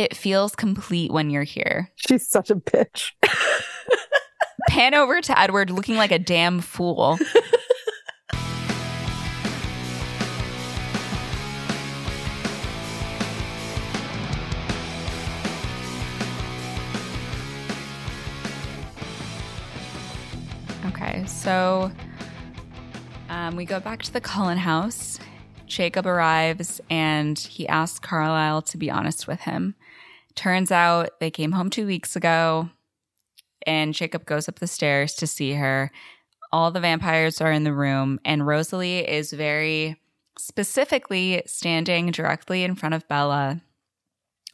[0.00, 1.92] It feels complete when you're here.
[1.96, 3.10] She's such a bitch.
[4.70, 7.18] Pan over to Edward looking like a damn fool.
[20.86, 21.92] okay, so
[23.28, 25.18] um, we go back to the Cullen house.
[25.66, 29.74] Jacob arrives and he asks Carlisle to be honest with him.
[30.40, 32.70] Turns out they came home two weeks ago
[33.66, 35.92] and Jacob goes up the stairs to see her.
[36.50, 40.00] All the vampires are in the room, and Rosalie is very
[40.38, 43.60] specifically standing directly in front of Bella.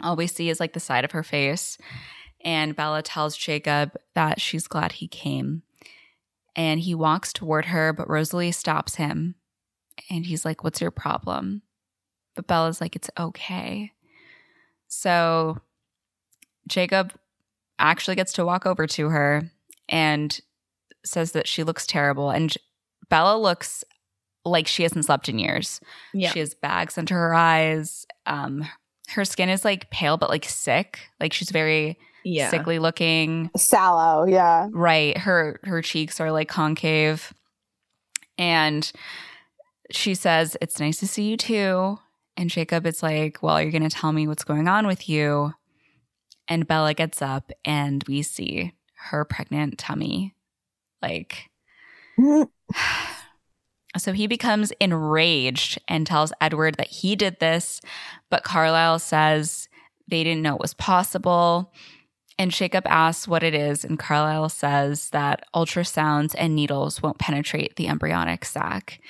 [0.02, 1.78] All we see is like the side of her face.
[2.40, 5.62] And Bella tells Jacob that she's glad he came.
[6.56, 9.36] And he walks toward her, but Rosalie stops him.
[10.10, 11.62] And he's like, What's your problem?
[12.34, 13.92] But Bella's like, It's okay.
[14.88, 15.60] So
[16.66, 17.12] Jacob
[17.78, 19.50] actually gets to walk over to her
[19.88, 20.40] and
[21.04, 22.30] says that she looks terrible.
[22.30, 22.56] And
[23.08, 23.84] Bella looks
[24.44, 25.80] like she hasn't slept in years.
[26.14, 26.30] Yeah.
[26.30, 28.06] She has bags under her eyes.
[28.26, 28.66] Um,
[29.08, 31.00] her skin is like pale but like sick.
[31.20, 32.50] Like she's very yeah.
[32.50, 33.50] sickly looking.
[33.56, 34.68] Sallow, yeah.
[34.72, 35.16] Right.
[35.16, 37.32] Her her cheeks are like concave.
[38.38, 38.90] And
[39.90, 41.98] she says, It's nice to see you too.
[42.36, 45.54] And Jacob is like, Well, you're gonna tell me what's going on with you.
[46.48, 48.72] And Bella gets up and we see
[49.10, 50.34] her pregnant tummy.
[51.02, 51.50] Like
[53.96, 57.80] so he becomes enraged and tells Edward that he did this,
[58.30, 59.68] but Carlisle says
[60.08, 61.72] they didn't know it was possible.
[62.38, 67.76] And Jacob asks what it is, and Carlisle says that ultrasounds and needles won't penetrate
[67.76, 69.00] the embryonic sac.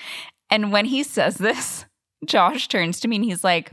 [0.48, 1.86] And when he says this,
[2.24, 3.72] Josh turns to me and he's like,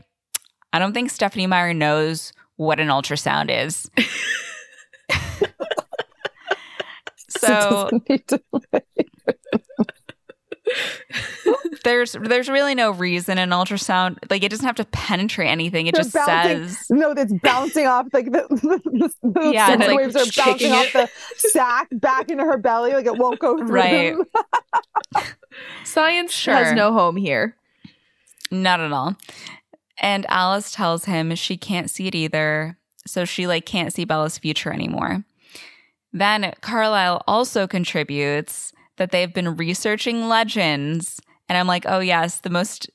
[0.73, 3.89] I don't think Stephanie Meyer knows what an ultrasound is.
[7.29, 7.89] so
[11.83, 15.87] there's there's really no reason an ultrasound like it doesn't have to penetrate anything.
[15.87, 19.81] It They're just bouncing- says No, that's bouncing off like the, the, the Yeah, sound
[19.81, 23.39] like waves are bouncing kicking off the sack back into her belly, like it won't
[23.39, 23.67] go through.
[23.67, 24.15] Right.
[25.83, 26.55] Science Sure.
[26.55, 27.55] has no home here.
[28.49, 29.15] Not at all.
[30.03, 32.77] And Alice tells him she can't see it either,
[33.07, 35.23] so she like can't see Bella's future anymore.
[36.11, 42.49] Then Carlisle also contributes that they've been researching legends, and I'm like, oh yes, the
[42.49, 42.89] most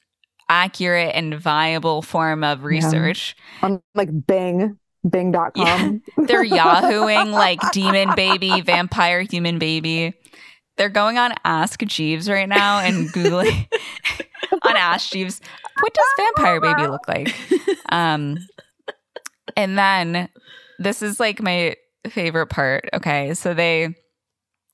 [0.51, 3.35] accurate and viable form of research.
[3.63, 6.03] On like Bing, Bing.com.
[6.19, 10.13] They're yahooing like demon baby, vampire human baby.
[10.77, 13.67] They're going on Ask Jeeves right now and Googling
[14.63, 15.41] on Ask Jeeves,
[15.81, 17.35] what does vampire baby look like?
[17.91, 18.39] Um,
[19.57, 20.29] and then
[20.79, 21.77] this is like my
[22.09, 22.89] favorite part.
[22.93, 23.95] Okay, so they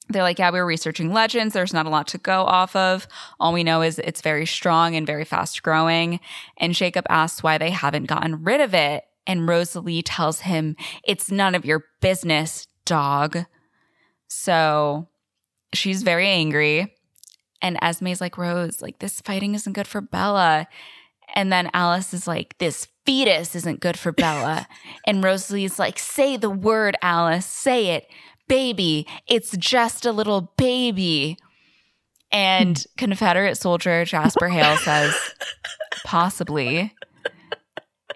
[0.08, 1.54] they're like, yeah, we were researching legends.
[1.54, 3.08] There's not a lot to go off of.
[3.40, 6.20] All we know is it's very strong and very fast growing.
[6.58, 9.04] And Jacob asks why they haven't gotten rid of it.
[9.26, 13.46] And Rosalie tells him, it's none of your business, dog.
[14.28, 15.08] So
[15.72, 16.94] she's very angry.
[17.62, 20.68] And Esme's like, Rose, like, this fighting isn't good for Bella.
[21.34, 24.66] And then Alice is like, this fetus isn't good for Bella.
[25.06, 28.08] and Rosalie's like, say the word, Alice, say it.
[28.46, 31.38] Baby, it's just a little baby.
[32.30, 32.82] And hmm.
[32.96, 35.14] Confederate soldier Jasper Hale says,
[36.04, 36.94] possibly.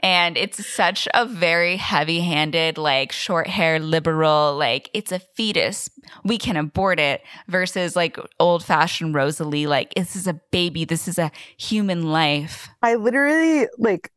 [0.00, 5.90] And it's such a very heavy handed, like short hair liberal, like it's a fetus.
[6.24, 10.84] We can abort it versus like old fashioned Rosalie, like this is a baby.
[10.84, 12.68] This is a human life.
[12.82, 14.10] I literally like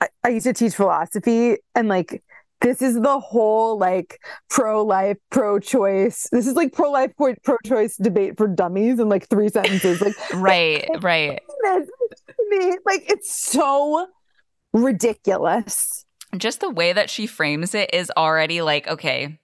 [0.00, 2.22] I, I used to teach philosophy and like
[2.60, 6.28] this is the whole like pro-life, pro-choice.
[6.32, 10.00] This is like pro-life, pro- pro-choice debate for dummies in like three sentences.
[10.00, 11.40] Like Right, right.
[12.84, 14.08] like it's so
[14.72, 16.04] ridiculous.
[16.36, 19.38] Just the way that she frames it is already like, okay,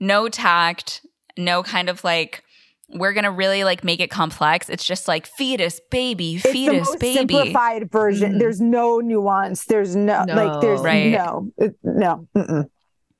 [0.00, 1.04] no tact,
[1.36, 2.42] no kind of like,
[2.88, 4.68] we're gonna really like make it complex.
[4.70, 7.34] It's just like fetus, baby, It's the fetus, most baby.
[7.34, 8.34] simplified version.
[8.34, 8.38] Mm.
[8.38, 9.64] There's no nuance.
[9.64, 11.10] There's no, like there's Right.
[11.10, 12.28] no it- no.
[12.36, 12.70] Mm-mm.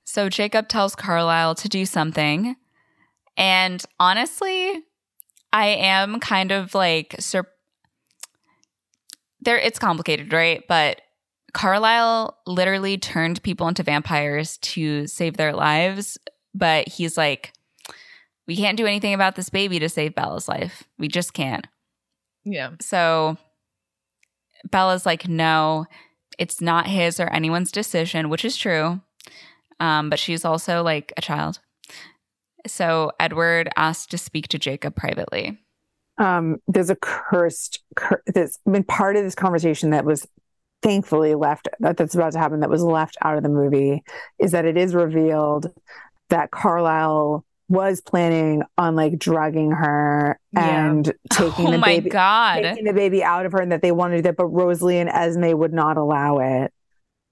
[0.04, 2.54] So Jacob tells Carlisle to do something.
[3.36, 4.84] And honestly,
[5.52, 7.50] I am kind of like sur-
[9.40, 10.62] there it's complicated, right?
[10.68, 11.00] But
[11.56, 16.18] Carlisle literally turned people into vampires to save their lives,
[16.54, 17.52] but he's like
[18.46, 20.84] we can't do anything about this baby to save Bella's life.
[20.98, 21.66] We just can't.
[22.44, 22.72] Yeah.
[22.80, 23.38] So
[24.70, 25.86] Bella's like, no.
[26.38, 29.00] it's not his or anyone's decision, which is true.
[29.80, 31.58] Um, but she's also like a child.
[32.66, 35.58] So Edward asked to speak to Jacob privately.
[36.18, 40.26] Um, there's a cursed, cur- there's been part of this conversation that was
[40.82, 44.02] thankfully left, that, that's about to happen, that was left out of the movie,
[44.38, 45.73] is that it is revealed
[46.28, 50.87] that Carlisle was planning on like drugging her Yeah.
[50.87, 52.62] and taking oh the baby god.
[52.62, 55.52] taking the baby out of her and that they wanted that, but Rosalie and Esme
[55.56, 56.73] would not allow it.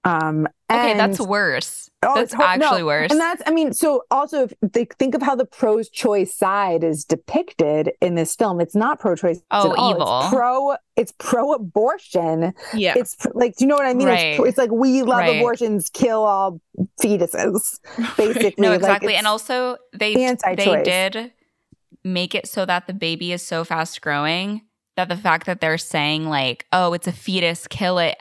[0.04, 1.88] Um, Okay, that's worse.
[2.02, 3.10] Oh, that's it's hor- no, actually worse.
[3.10, 6.82] And that's, I mean, so also if they think of how the pro choice side
[6.82, 9.40] is depicted in this film, it's not pro choice.
[9.52, 9.90] Oh, at all.
[9.90, 10.20] evil.
[10.22, 12.54] It's pro, it's pro abortion.
[12.74, 12.94] Yeah.
[12.96, 14.08] It's like, do you know what I mean?
[14.08, 14.36] It's, Right.
[14.36, 15.36] pro- it's like, we love Right.
[15.36, 16.60] abortions, kill all
[17.00, 17.78] fetuses,
[18.16, 18.54] basically.
[18.58, 19.08] no, exactly.
[19.12, 20.14] it's- and also they
[20.56, 21.32] they did
[22.02, 24.62] make it so that the baby is so fast growing
[24.96, 28.20] that the fact that they're saying like, "Oh, it's a fetus, kill it."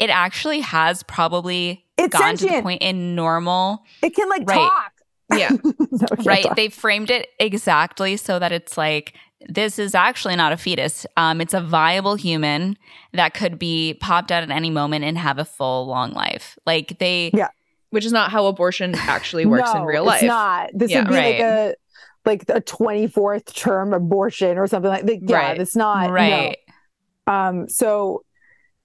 [0.00, 4.56] It actually has probably gone gotten to the point in normal it can like Right.
[4.56, 4.92] talk.
[5.36, 5.50] yeah.
[5.92, 6.56] No, right talk.
[6.56, 9.14] they framed it exactly so that it's like
[9.48, 12.76] this is actually not a fetus um it's a viable human
[13.12, 16.98] that could be popped out at any moment and have a full long life like
[16.98, 17.48] they Yeah.
[17.90, 20.22] Which is not how abortion actually works in real life.
[20.22, 20.70] It's not.
[20.72, 21.00] This Yeah.
[21.00, 21.74] would be like a
[22.24, 25.18] like a 24th term abortion or something like that.
[25.28, 25.60] Yeah, Right.
[25.60, 26.06] it's not.
[26.06, 26.12] no.
[26.12, 26.56] right
[27.26, 28.22] Um, so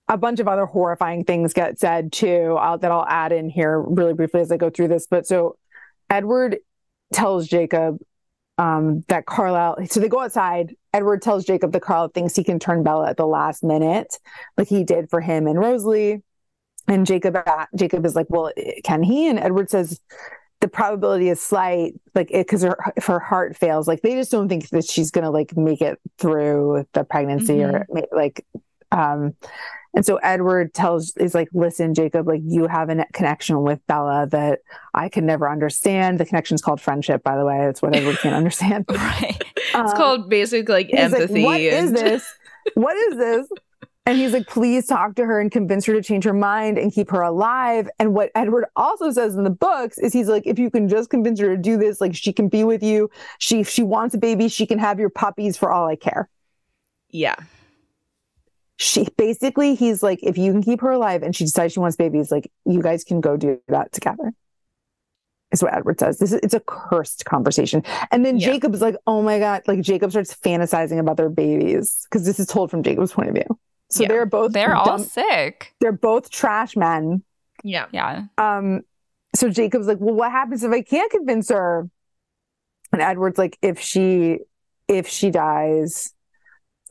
[0.08, 3.80] a bunch of other horrifying things get said too I'll, that I'll add in here
[3.80, 5.08] really briefly as I go through this.
[5.08, 5.58] But so
[6.10, 6.58] Edward
[7.12, 7.98] tells Jacob
[8.58, 10.76] um, that Carlisle, so they go outside.
[10.94, 14.18] Edward tells Jacob that Carlisle thinks he can turn Bella at the last minute,
[14.58, 16.24] like he did for him and Rosalie.
[16.88, 17.36] And Jacob,
[17.76, 18.52] Jacob is like, well,
[18.84, 19.28] can he?
[19.28, 20.00] And Edward says,
[20.62, 24.48] the probability is slight, like because her if her heart fails, like they just don't
[24.48, 28.46] think that she's gonna like make it through the pregnancy or like,
[28.92, 29.36] um,
[29.96, 34.28] and so Edward tells is like, listen, Jacob, like you have a connection with Bella
[34.32, 34.60] that
[34.94, 36.20] I can never understand.
[36.20, 37.58] The connection's called friendship, by the way.
[37.60, 38.86] That's what Edward can't understand.
[38.90, 41.44] right It's um, called basic like He's like, empathy.
[41.44, 42.34] what is and- this?
[42.76, 43.48] What is this?
[44.08, 46.94] And he's like, please talk to her and convince her to change her mind and
[46.94, 47.90] keep her alive.
[47.98, 51.10] And what Edward also says in the books is he's like, if you can just
[51.10, 53.10] convince her to do this, like she can be with you.
[53.40, 56.30] She if she wants a baby, she can have your puppies for all I care.
[57.10, 57.36] Yeah.
[58.78, 61.96] She basically he's like, if you can keep her alive and she decides she wants
[61.96, 64.34] babies, like you guys can go do that together.
[65.52, 66.18] Is what Edward says.
[66.18, 67.84] This is it's a cursed conversation.
[68.12, 68.48] And then Yeah.
[68.48, 72.06] Jacob's like, oh my God, like Jacob starts fantasizing about their babies.
[72.10, 73.60] Because this is told from Jacob's point of view.
[73.90, 74.10] So Yeah.
[74.10, 77.24] they're both they're all sick they're both trash men.
[77.64, 77.86] Yeah.
[77.92, 78.82] yeah Um,
[79.36, 81.90] so Jacob's like, well, what happens if I can't convince her?
[82.92, 84.40] And Edward's like, if she
[84.88, 86.14] if she dies,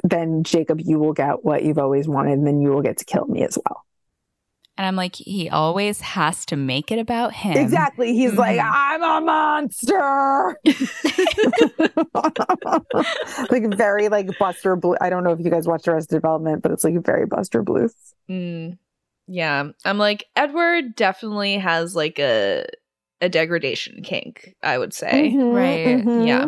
[0.04, 3.04] then Jacob, you will get what you've always wanted, and then you will get to
[3.04, 3.82] kill me as well.
[4.76, 8.12] and i'm like he always has to make it about him Exactly.
[8.12, 8.70] He's like, Mhm.
[8.74, 10.58] I'm a monster.
[13.50, 14.96] like very like Buster Bluth.
[15.00, 17.94] I don't know if you guys watched Arrested Development, but it's like very Buster Bluth.
[18.28, 18.78] Mm,
[19.26, 19.68] yeah.
[19.84, 22.66] I'm like Edward definitely has like a
[23.20, 25.30] a degradation kink, I would say.
[25.32, 26.04] Mhm, Right.
[26.04, 26.26] mhm.
[26.26, 26.46] Yeah.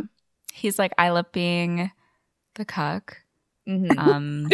[0.52, 1.90] he's like i love being
[2.56, 3.18] the cuck
[3.68, 3.98] Mhm.
[3.98, 4.48] um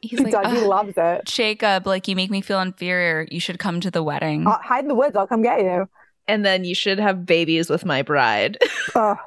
[0.00, 0.50] he's He like does.
[0.52, 1.24] He loves it.
[1.26, 4.84] jacob like you make me feel inferior you should come to the wedding I'll hide
[4.84, 5.14] in the woods.
[5.16, 5.88] I'll come get you.
[6.26, 8.58] and then you should have babies with my bride.
[8.94, 9.18] Ugh.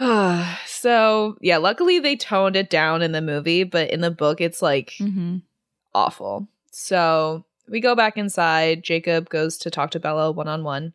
[0.66, 4.62] so, yeah, luckily they toned it down in the movie, but in the book it's
[4.62, 5.38] like hmm
[5.94, 6.46] awful.
[6.70, 8.84] So we go back inside.
[8.84, 10.92] Jacob goes to talk to Bella one on one.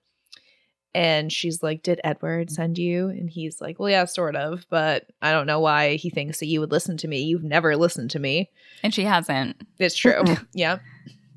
[0.96, 2.52] And she's like, Did Edward mm.
[2.52, 3.10] send you?
[3.10, 6.48] And he's like, Well, yeah, sort of, but I don't know why he thinks that
[6.48, 7.22] you would listen to me.
[7.24, 8.50] You've never listened to me.
[8.84, 10.24] and she hasn't It's true.
[10.54, 10.80] Yeah.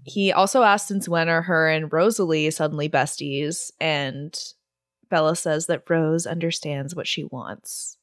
[0.05, 4.39] He also asks since when are her and Rosalie suddenly besties, and
[5.11, 7.99] Bella says that Rose understands what she wants.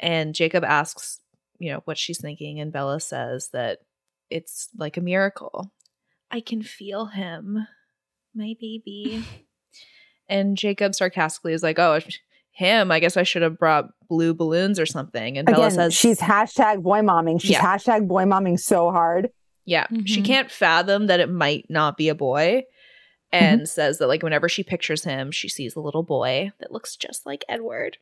[0.00, 1.20] And Jacob asks,
[1.60, 3.80] you know, what she's thinking, and Bella says that
[4.30, 5.72] it's like a miracle.
[6.30, 7.66] I can feel him,
[8.34, 9.24] my baby.
[10.28, 12.00] and Jacob sarcastically is like, oh,
[12.52, 15.36] him, I guess I should have brought blue balloons or something.
[15.36, 17.40] And Bella Again, says, she's hashtag boy momming.
[17.40, 17.60] She's Yeah.
[17.62, 19.30] hashtag boy momming so hard.
[19.66, 19.86] Yeah.
[20.06, 20.24] She Mhm.
[20.24, 22.62] can't fathom that it might not be a boy
[23.32, 26.96] and says that like whenever she pictures him, she sees a little boy that looks
[26.96, 27.98] just like Edward.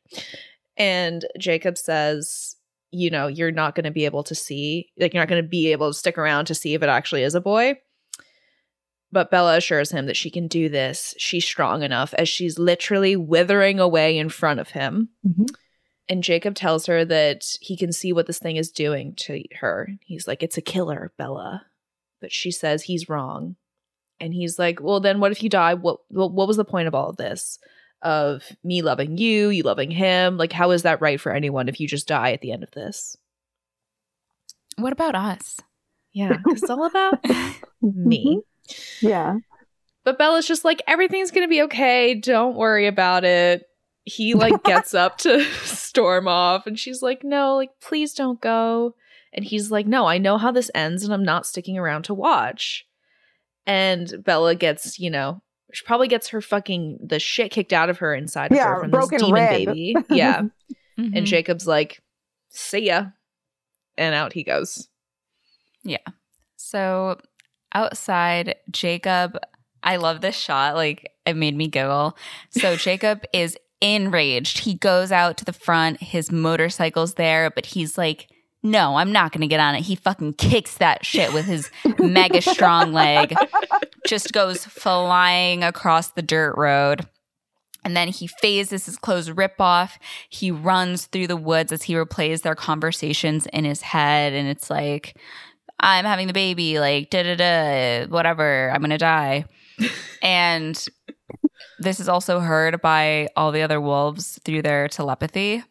[0.76, 2.56] And Jacob says,
[2.90, 5.48] you know, you're not going to be able to see, like you're not going to
[5.48, 7.74] be able to stick around to see if it actually is a boy.
[9.14, 11.14] But Bella assures him that she can do this.
[11.18, 15.08] She's strong enough as she's literally withering away in front of him.
[15.26, 15.46] Mhm.
[16.08, 19.88] And Jacob tells her that he can see what this thing is doing to her.
[20.04, 21.64] He's like, It's a killer, Bella.
[22.20, 23.56] but she says he's wrong.
[24.20, 25.74] And he's like, "Well, then what if you die?
[25.74, 27.58] What what what was the point of all of this?
[28.02, 30.36] Of me loving you, you loving him?
[30.38, 32.70] Like how is that right for anyone if you just die at the end of
[32.70, 33.16] this?"
[34.76, 35.60] What about us?
[36.12, 37.18] Yeah, it's all about
[37.82, 38.40] me.
[39.00, 39.38] Yeah.
[40.04, 42.14] But Bella's just like, everything's gonna be okay.
[42.14, 43.64] Don't worry about it.
[44.04, 48.94] He like gets up to storm off, and she's like, No, like, please don't go.
[49.32, 52.14] And he's like, No, I know how this ends, and I'm not sticking around to
[52.14, 52.86] watch.
[53.66, 55.40] And Bella gets, you know,
[55.72, 58.90] she probably gets her fucking the shit kicked out of her inside of her from
[58.90, 59.66] broken this demon rib.
[59.66, 59.94] baby.
[60.10, 60.42] Yeah.
[60.98, 61.16] Mhm.
[61.16, 62.00] and Jacob's like,
[62.50, 63.06] See ya.
[63.96, 64.88] And out he goes.
[65.82, 65.98] Yeah.
[66.56, 67.18] So
[67.74, 69.38] outside, Jacob,
[69.82, 70.74] I love this shot.
[70.74, 72.16] Like it made me giggle.
[72.50, 74.60] So Jacob is enraged.
[74.60, 76.02] He goes out to the front.
[76.02, 78.28] His motorcycle's there, but he's like,
[78.62, 79.82] no, I'm not going to get on it.
[79.82, 83.34] He fucking kicks that shit with his mega strong leg,
[84.06, 87.06] just goes flying across the dirt road.
[87.84, 89.98] And then he phases his clothes rip off.
[90.30, 94.32] He runs through the woods as he replays their conversations in his head.
[94.32, 95.14] And it's like,
[95.86, 99.44] I'm having the baby, like, da da da, whatever, I'm gonna die.
[100.22, 100.82] and
[101.78, 105.62] this is also heard by all the other wolves through their telepathy.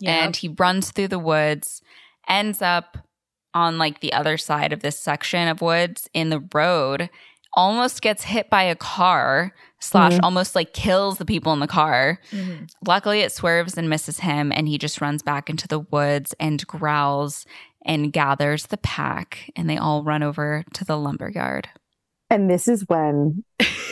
[0.00, 0.24] Yeah.
[0.24, 1.82] And he runs through the woods,
[2.28, 2.98] ends up
[3.54, 7.08] on like the other side of this section of woods in the road,
[7.54, 10.20] almost gets hit by a car, slash, Mhm.
[10.22, 12.20] almost like kills the people in the car.
[12.30, 12.68] Mhm.
[12.86, 16.64] Luckily, it swerves and misses him, and he just runs back into the woods and
[16.66, 17.46] growls
[17.84, 21.68] and gathers the pack, and they all run over to the lumberyard.
[22.30, 23.44] And this is when,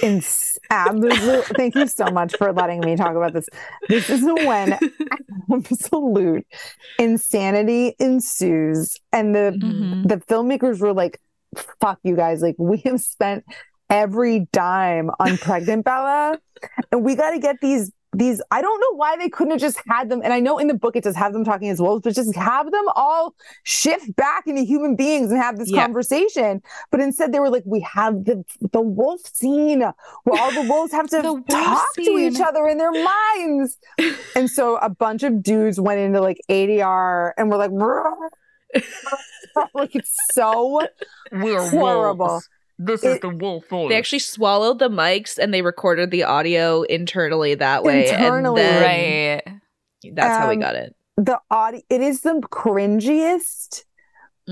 [0.02, 0.20] in
[0.70, 3.48] absolute, thank you so much for letting me talk about this.
[3.88, 4.78] This is when
[5.52, 6.46] absolute
[6.98, 10.08] insanity ensues, and the Mhm.
[10.08, 11.20] the filmmakers were like,
[11.80, 12.42] "Fuck you guys!
[12.42, 13.44] Like we have spent
[13.88, 16.38] every dime on pregnant Bella,
[16.92, 19.78] and we got to get these." These I don't know why they couldn't have just
[19.88, 22.02] had them, and I know in the book it says have them talking as wolves,
[22.02, 25.82] but just have them all shift back into human beings and have this Yeah.
[25.84, 26.62] conversation.
[26.90, 28.42] But instead, they were like, we have the
[28.72, 32.92] the wolf scene where all the wolves have to talk to each other in their
[32.92, 33.76] minds.
[34.36, 37.70] and so a bunch of dudes went into like ADR and were like,
[39.74, 40.80] like it's so
[41.32, 42.40] We're horrible.
[42.78, 43.88] This is the wolf voice.
[43.88, 48.08] They actually swallowed the mics and they recorded the audio internally that way.
[48.08, 48.60] Internally.
[48.62, 50.12] and then right.
[50.14, 50.94] That's how we Um, got it.
[51.16, 53.84] The audio, it is the cringiest.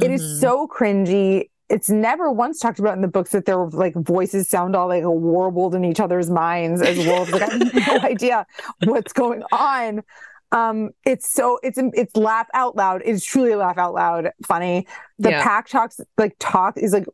[0.03, 0.41] It is Mhm.
[0.41, 1.51] so cringy.
[1.69, 5.05] It's never once talked about in the books that their like voices sound all like
[5.05, 7.31] warbled in each other's minds as wolves.
[7.33, 8.47] Like I have no idea
[8.85, 10.03] what's going on.
[10.55, 13.03] Um, it's so it's it's laugh out loud.
[13.05, 14.87] It's truly laugh out loud funny.
[15.19, 15.43] The Yeah.
[15.43, 17.07] pack talks like talk is like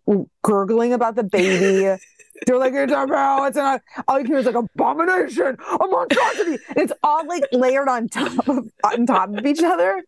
[0.42, 1.96] gurgling about the baby.
[2.46, 5.86] They're like, it's a bro, it's an all you can hear is like abomination, a
[5.86, 6.58] monstrosity.
[6.68, 10.02] And it's all like layered on top of on top of each other.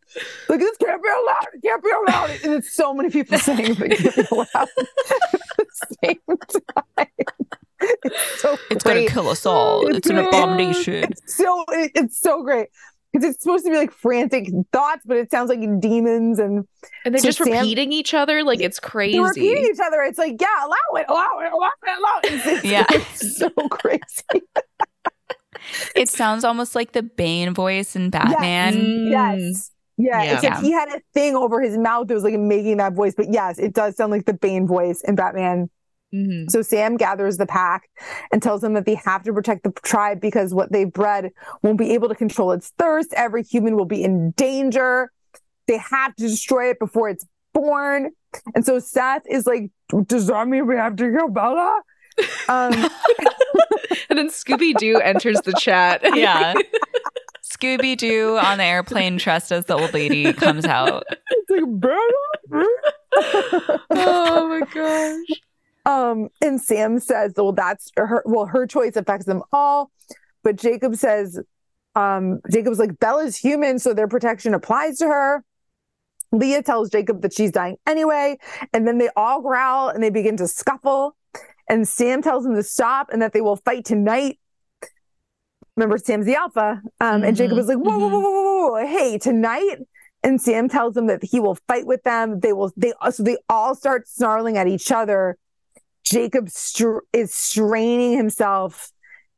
[0.49, 2.31] Like this can't be allowed, it can't be allowed.
[2.45, 4.69] And it's so many people saying it can't be allowed at
[5.57, 5.67] the
[6.05, 6.19] same
[6.97, 7.07] time.
[8.05, 9.87] It's so It's gonna kill us all.
[9.89, 11.05] It's an abomination.
[11.11, 12.69] It's so it, it's so great.
[13.13, 16.67] Because it's supposed to be like frantic thoughts, but it sounds like demons and
[17.05, 19.19] And they're So just Sam- repeating each other like it's crazy.
[19.19, 20.01] they're repeating each other.
[20.03, 22.33] It's like, yeah, allow it, allow it, allow it, allow it.
[22.33, 22.87] It's, it's- Yeah.
[22.89, 24.43] it's so crazy.
[25.95, 28.75] It sounds almost like the Bane voice in Batman.
[28.75, 29.11] Mm.
[29.11, 29.71] Yes.
[29.99, 30.35] Yeah, Yeah.
[30.35, 33.15] except he had a thing over his mouth that was like making that voice.
[33.17, 35.71] But yes, it does sound like the Bane voice in Batman.
[36.15, 36.51] Mhm.
[36.51, 37.89] So Sam gathers the pack
[38.33, 41.31] and tells them that they have to protect the tribe because what they've bred
[41.63, 43.13] won't be able to control its thirst.
[43.15, 45.11] Every human will be in danger.
[45.69, 48.11] They have to destroy it before it's born.
[48.55, 49.71] And so Seth is like,
[50.07, 51.81] Does that mean we have to kill Bella?
[52.49, 52.73] Um,
[54.11, 56.03] and then Scooby Doo enters the chat.
[56.15, 56.55] Yeah.
[57.45, 61.05] Scooby Doo on the airplane dressed as the old lady comes out.
[61.11, 62.67] it's like, Bella?
[63.91, 65.39] oh my gosh.
[65.85, 69.91] Um, and Sam says, well, that's her, well, her choice affects them all.
[70.45, 71.41] But Jacob says,
[71.95, 75.45] um, Jacob's like, Bella's human, so their protection applies to her.
[76.31, 78.39] Leah tells Jacob that she's dying anyway.
[78.73, 81.17] And then they all growl and they begin to scuffle.
[81.69, 84.39] And Sam tells them to stop and that they will fight tonight.
[85.77, 86.81] Remember, Sam's the alpha.
[87.01, 89.79] Um, and Jacob Mhm, is like, whoa, whoa, whoa, whoa, whoa, whoa, hey, tonight.
[90.23, 92.41] And Sam tells them that he will fight with them.
[92.41, 95.37] They will, they, so they all start snarling at each other.
[96.13, 98.93] Jacob str- is straining himself.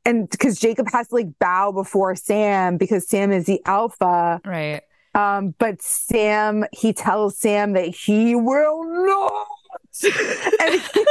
[0.05, 4.41] And because Jacob has to like bow before Sam because Sam is the alpha.
[4.45, 4.83] Right.
[5.15, 9.47] Um, but Sam, he tells Sam that he will not
[10.61, 11.07] and he,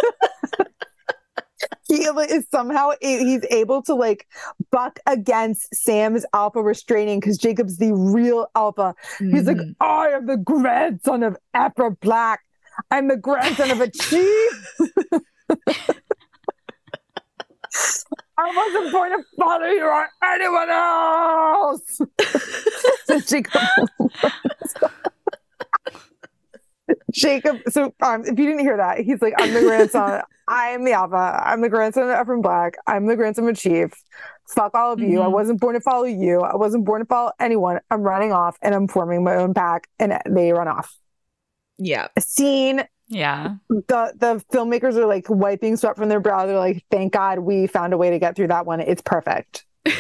[1.88, 4.28] he is somehow he's able to like
[4.72, 8.94] buck against Sam's alpha restraining because Jacob's the real alpha.
[9.20, 9.76] He's like, Mhm.
[9.80, 12.42] I am the grandson of Afro Black.
[12.92, 14.78] I'm the grandson of a chief.
[18.38, 22.00] I wasn't born to follow you or anyone else.
[23.06, 23.62] so Jacob,
[27.12, 27.62] Jacob.
[27.70, 30.22] So um, if you didn't hear that, he's like, I'm the grandson.
[30.48, 31.42] I am the alpha.
[31.46, 32.76] I'm the grandson of Ephraim Black.
[32.88, 33.92] I'm the grandson of Chief.
[34.50, 35.22] Fuck all of you.
[35.22, 35.32] I Mhm.
[35.32, 36.42] wasn't born to follow you.
[36.42, 37.80] I wasn't born to follow anyone.
[37.90, 40.94] I'm running off and I'm forming my own pack, and they run off.
[41.78, 42.08] yeah.
[42.18, 42.84] A scene
[43.14, 43.56] Yeah.
[43.70, 46.46] the the filmmakers are like wiping sweat from their brow.
[46.46, 48.80] They're like, "Thank God we found a way to get through that one.
[48.80, 49.66] It's perfect."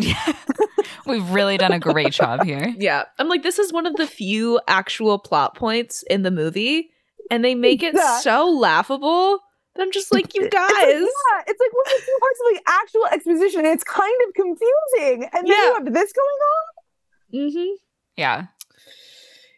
[0.00, 0.32] Yeah.
[1.06, 2.72] We've really done a great job here.
[2.78, 3.02] Yeah.
[3.18, 6.90] I'm like, this is one of the few actual plot points in the movie,
[7.32, 8.20] and they make it Yeah.
[8.20, 9.40] so laughable
[9.74, 10.84] that I'm just like, you It's like, guys.
[10.84, 13.58] yeah, it's like one of the few parts of like actual exposition.
[13.64, 15.66] And it's kind of confusing, and then Yeah.
[15.66, 17.50] you have this going on.
[17.50, 17.74] Mm-hmm.
[18.16, 18.46] Yeah.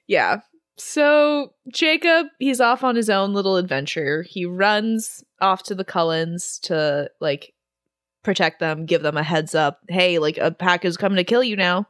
[0.07, 0.41] Yeah.
[0.81, 4.23] So Jacob, he's off on his own little adventure.
[4.23, 7.53] He runs off to the Cullens to like
[8.23, 9.81] protect them, give them a heads up.
[9.89, 11.87] Hey, like a pack is coming to kill you now.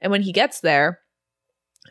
[0.00, 1.00] And when he gets there,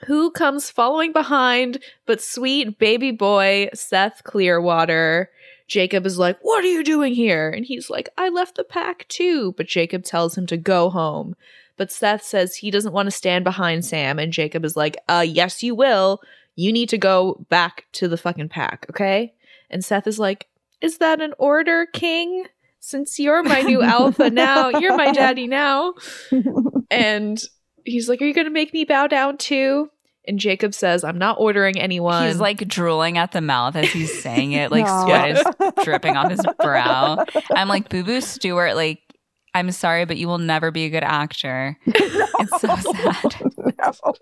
[0.05, 5.29] who comes following behind but sweet baby boy Seth Clearwater?
[5.67, 7.49] Jacob is like, What are you doing here?
[7.49, 9.53] And he's like, I left the pack too.
[9.57, 11.35] But Jacob tells him to go home.
[11.77, 14.19] But Seth says he doesn't want to stand behind Sam.
[14.19, 16.21] And Jacob is like, Uh, yes, you will.
[16.55, 19.33] You need to go back to the fucking pack, okay?
[19.69, 20.47] And Seth is like,
[20.81, 22.45] Is that an order, King?
[22.79, 25.93] Since you're my new alpha now, you're my daddy now.
[26.89, 27.41] And
[27.85, 29.89] he's like, Are you going to make me bow down too?
[30.27, 32.27] And Jacob says, I'm not ordering anyone.
[32.27, 35.05] He's like drooling at the mouth as he's saying it, like Aw.
[35.05, 37.25] sweat is dripping off his brow.
[37.55, 38.99] I'm like, Boo Boo Stewart, like,
[39.53, 41.77] I'm sorry, but you will never be a good actor.
[42.41, 43.51] It's so sad.
[43.93, 44.13] No.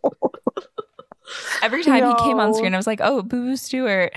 [1.62, 4.14] Every time he came on screen, I was like, oh, Boo Boo Stewart.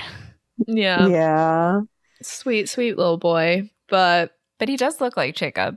[0.66, 1.80] yeah, Yeah,
[2.22, 3.70] sweet, sweet little boy.
[3.88, 5.76] But But he does look like Jacob.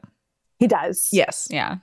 [0.60, 1.10] he does.
[1.12, 1.48] yes.
[1.52, 1.78] Yeah.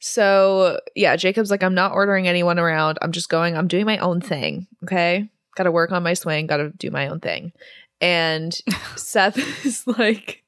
[0.00, 2.98] So yeah, Jacob's like, I'm not ordering anyone around.
[3.02, 4.66] I'm just going, I'm doing my own thing.
[4.84, 5.28] Okay.
[5.56, 7.52] Gotta work on my swing, gotta do my own thing.
[8.00, 8.56] And
[8.96, 10.44] Seth is like,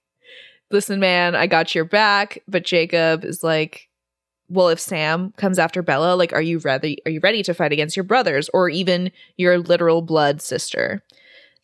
[0.70, 2.42] listen, man, I got your back.
[2.48, 3.88] But Jacob is like,
[4.48, 6.98] well, if Sam comes after Bella, like, are you ready?
[7.06, 11.04] Are you ready to fight against your brothers or even your literal blood sister?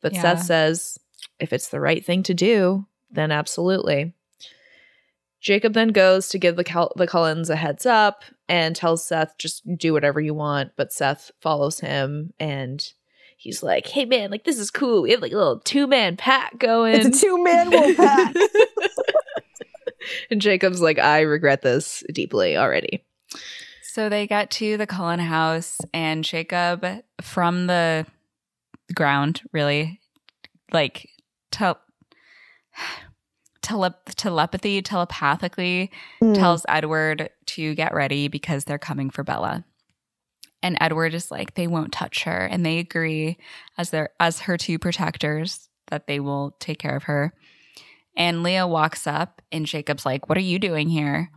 [0.01, 0.23] But Yeah.
[0.23, 0.99] Seth says,
[1.41, 4.15] if it's the right thing to do, then absolutely.
[5.41, 9.37] Jacob then goes to give the Cul- the Cullens a heads up and tells Seth
[9.39, 10.73] just do whatever you want.
[10.77, 12.85] But Seth follows him and
[13.47, 15.03] he's like, "Hey man, like this is cool.
[15.03, 18.35] We have like a little two man pack going." It's a two man wolf pack.
[20.31, 23.05] and Jacob's like, "I regret this deeply already."
[23.83, 26.85] So they get to the Cullen house, and Jacob,
[27.23, 28.07] from the
[28.95, 30.01] ground, really,
[30.73, 31.09] like,
[31.51, 31.81] tel-
[33.63, 35.91] tele- telepathy, telepathically,
[36.23, 36.35] Mm.
[36.35, 39.65] tells Edward to get ready because they're coming for Bella.
[40.67, 43.39] And Edward is like, they won't touch her, and they agree
[43.79, 47.33] as their as her two protectors that they will take care of her.
[48.17, 51.31] And Leah walks up, and Jacob's like, "What are you doing here?"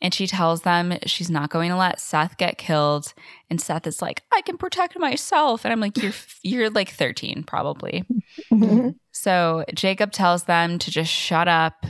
[0.00, 3.12] And she tells them she's not going to let Seth get killed.
[3.50, 7.44] And Seth is like, "I can protect myself." And I'm like, "You're you're like 13,
[7.44, 8.04] probably."
[9.12, 11.84] So Jacob tells them to just shut up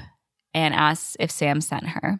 [0.52, 2.18] and asks if Sam sent her.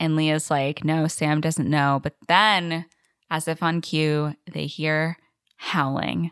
[0.00, 2.00] And Leah's like, no, Sam doesn't know.
[2.02, 2.86] But then,
[3.32, 5.16] as if on cue, they hear
[5.56, 6.30] howling.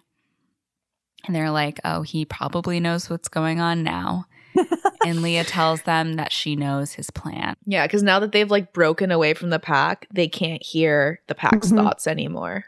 [1.26, 4.26] And they're like, oh, he probably knows what's going on now.
[5.06, 7.56] and Leah tells them that she knows his plan.
[7.64, 11.34] Yeah, because now that they've like broken away from the pack, they can't hear the
[11.34, 11.76] pack's Mhm.
[11.76, 12.64] thoughts anymore.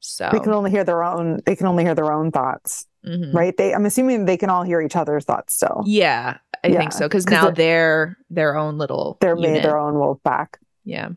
[0.00, 1.40] So, They can only hear their own.
[1.46, 3.32] They can only hear their own thoughts, Mhm.
[3.34, 3.56] right?
[3.56, 3.74] They.
[3.74, 5.82] I'm assuming they can all hear each other's thoughts still.
[5.86, 7.06] yeah, I Yeah, think so.
[7.06, 9.18] Because now they're- they're their own little.
[9.20, 10.58] They're made their own wolf pack.
[10.84, 11.10] Yeah.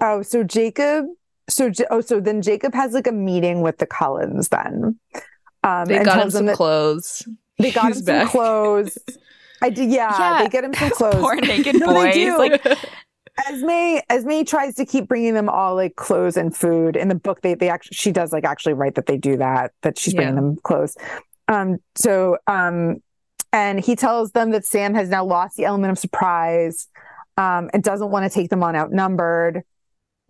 [0.00, 1.06] Oh, so Jacob.
[1.48, 4.98] So oh, so then Jacob has like a meeting with the Cullens then.
[5.62, 7.26] Um, They got him some clothes.
[7.58, 8.98] they got him He's some clothes.
[9.62, 11.20] I did, yeah, Yeah, They get him some clothes.
[11.22, 12.14] Poor naked No, they boys.
[12.14, 12.38] do.
[12.38, 12.66] Like,
[13.48, 16.96] Esme Esme tries to keep bringing them all like clothes and food.
[16.96, 19.72] In the book, they they actually she does like actually write that they do that
[19.82, 20.40] that she's bringing Yeah.
[20.40, 20.96] them clothes.
[21.48, 21.76] Um.
[21.96, 23.02] So um,
[23.52, 26.88] and he tells them that Sam has now lost the element of surprise,
[27.36, 29.62] um, and doesn't want to take them on outnumbered.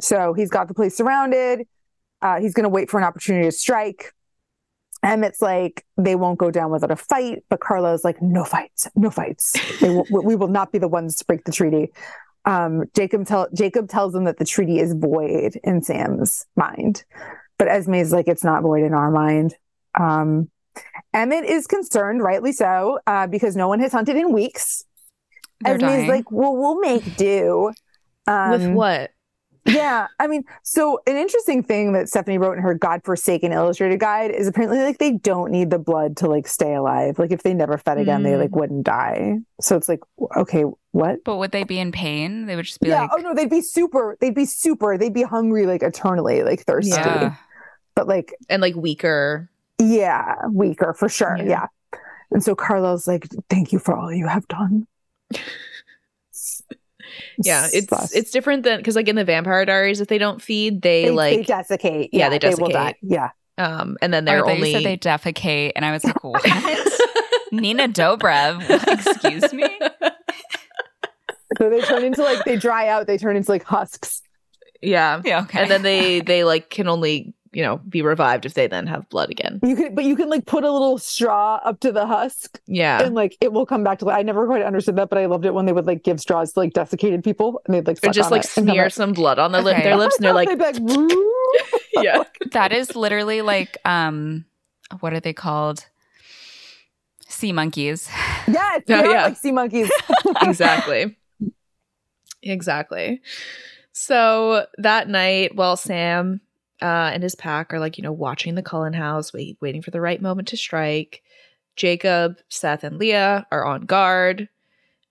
[0.00, 1.66] So he's got the place surrounded.
[2.22, 4.12] Uh, he's going to wait for an opportunity to strike.
[5.02, 9.10] Emmett's like, they won't go down without a fight, but Carlisle's like, no fights, no
[9.10, 9.54] fights.
[9.80, 11.92] They will, we will not be the ones to break the treaty.
[12.44, 17.04] Um, Jacob tell Jacob tells them that the treaty is void in Sam's mind,
[17.58, 19.54] but Esme's like, it's not void in our mind.
[19.98, 20.48] Um,
[21.12, 24.84] Emmett is concerned, rightly so, uh, because no one has hunted in weeks.
[25.60, 26.08] They're Esme's dying.
[26.08, 27.72] like, well, we'll make do.
[28.26, 29.10] Um, With what?
[29.66, 34.30] Yeah, I mean, so an interesting thing that Stephanie wrote in her godforsaken illustrated guide
[34.30, 37.18] is apparently like they don't need the blood to like stay alive.
[37.18, 38.38] Like if they never fed again, they Mm.
[38.40, 39.38] like wouldn't die.
[39.60, 40.00] So it's like,
[40.36, 41.24] okay, what?
[41.24, 42.46] but would they be in pain?
[42.46, 43.02] They would just be yeah.
[43.02, 44.16] like, oh no, they'd be super.
[44.20, 44.96] They'd be super.
[44.96, 46.92] They'd be hungry like eternally, like thirsty.
[46.96, 47.32] "Ugh."
[47.96, 49.50] But like, And like weaker.
[49.80, 51.36] yeah, weaker for sure.
[51.38, 51.44] Yeah.
[51.44, 51.66] Yeah.
[52.30, 54.86] And so Carlisle's like, thank you for all you have done.
[57.42, 58.12] Yeah, it's Sus.
[58.14, 61.10] it's different than because like in the Vampire Diaries, if they don't feed, they, they,
[61.10, 62.10] like they desiccate.
[62.12, 62.94] Yeah, they will die.
[62.94, 62.96] desiccate.
[63.02, 63.30] Yeah.
[63.58, 66.42] um, and then they're they only said they defecate, and I was like, what?
[67.52, 68.68] Nina Dobrev?
[69.10, 69.68] Excuse me?
[71.58, 73.06] So they turn into like they dry out.
[73.06, 74.20] They turn into like husks.
[74.82, 75.60] yeah, Yeah, okay.
[75.62, 79.08] and then they they like can only you know be revived if they then have
[79.08, 79.60] blood again.
[79.62, 83.02] You can, but you can like put a little straw up to the husk, Yeah,
[83.02, 84.18] and like it will come back to life.
[84.18, 86.52] I never quite understood that, but I loved it when they would like give straws
[86.52, 88.92] to like desiccated people, and they'd like or just like it and come smear back.
[88.92, 89.84] some blood on their, lip, Okay.
[89.84, 90.76] their lips, and they're like, like,
[91.94, 94.44] yeah, that is literally like, um,
[95.00, 95.86] what are they called?
[97.28, 98.08] Sea monkeys.
[98.46, 99.22] yes, Oh, yeah, yeah.
[99.24, 99.90] like sea monkeys.
[100.42, 101.16] exactly.
[102.42, 103.20] Exactly.
[103.92, 106.40] So that night, while Sam
[106.82, 109.90] uh, and his pack are like, you know, watching the Cullen house, wait, waiting for
[109.90, 111.22] the right moment to strike,
[111.76, 114.48] Jacob, Seth, and Leah are on guard.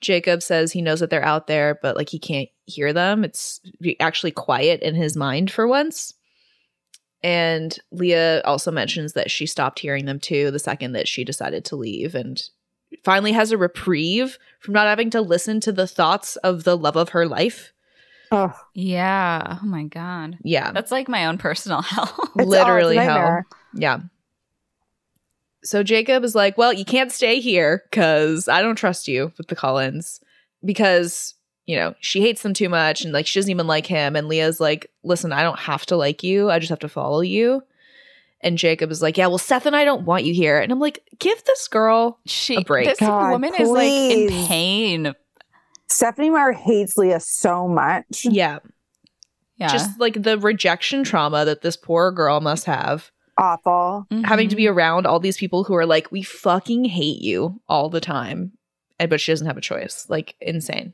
[0.01, 3.23] Jacob says he knows that they're out there, but like he can't hear them.
[3.23, 3.61] It's
[3.99, 6.13] actually quiet in his mind for once.
[7.23, 11.65] And Leah also mentions that she stopped hearing them too the second that she decided
[11.65, 12.41] to leave and
[13.03, 16.95] finally has a reprieve from not having to listen to the thoughts of the love
[16.95, 17.73] of her life.
[18.31, 19.59] Oh, Yeah.
[19.61, 20.37] Oh my God.
[20.43, 20.71] Yeah.
[20.71, 22.13] That's like my own personal hell.
[22.35, 23.43] it's- Literally hell.
[23.73, 23.99] Yeah.
[25.63, 29.47] So Jacob is like, Well, you can't stay here because I don't trust you with
[29.47, 30.19] the Cullens
[30.63, 31.33] because,
[31.65, 34.15] you know, she hates them too much and like she doesn't even like him.
[34.15, 36.49] And Leah's like, Listen, I don't have to like you.
[36.51, 37.63] I just have to follow you.
[38.41, 40.59] And Jacob is like, Yeah, well, Seth and I don't want you here.
[40.59, 42.19] And I'm like, Give this girl.
[42.27, 42.87] She, A break.
[42.87, 45.13] This God, woman is like in pain.
[45.87, 48.23] Stephanie Meyer hates Leah so much.
[48.25, 48.59] Yeah.
[49.57, 49.67] Yeah.
[49.69, 53.11] Just like the rejection trauma that this poor girl must have.
[53.37, 54.07] Awful.
[54.23, 54.51] having Mhm.
[54.51, 57.99] to be around all these people who are like, we fucking hate you all the
[57.99, 58.53] time.
[58.97, 60.05] And but she doesn't have a choice.
[60.09, 60.93] Like insane.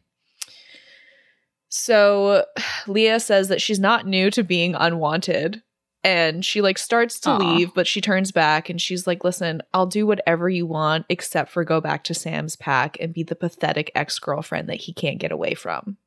[1.70, 2.46] So
[2.88, 5.62] Leah says that she's not new to being unwanted.
[6.04, 7.38] And she like starts to Aw.
[7.38, 11.52] leave, but she turns back and she's like, listen, I'll do whatever you want except
[11.52, 15.32] for go back to Sam's pack and be the pathetic ex-girlfriend that he can't get
[15.32, 15.98] away from.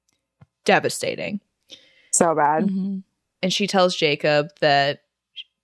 [0.64, 1.40] Devastating
[2.12, 2.64] So bad.
[2.64, 3.02] Mhm.
[3.42, 5.02] and she tells Jacob that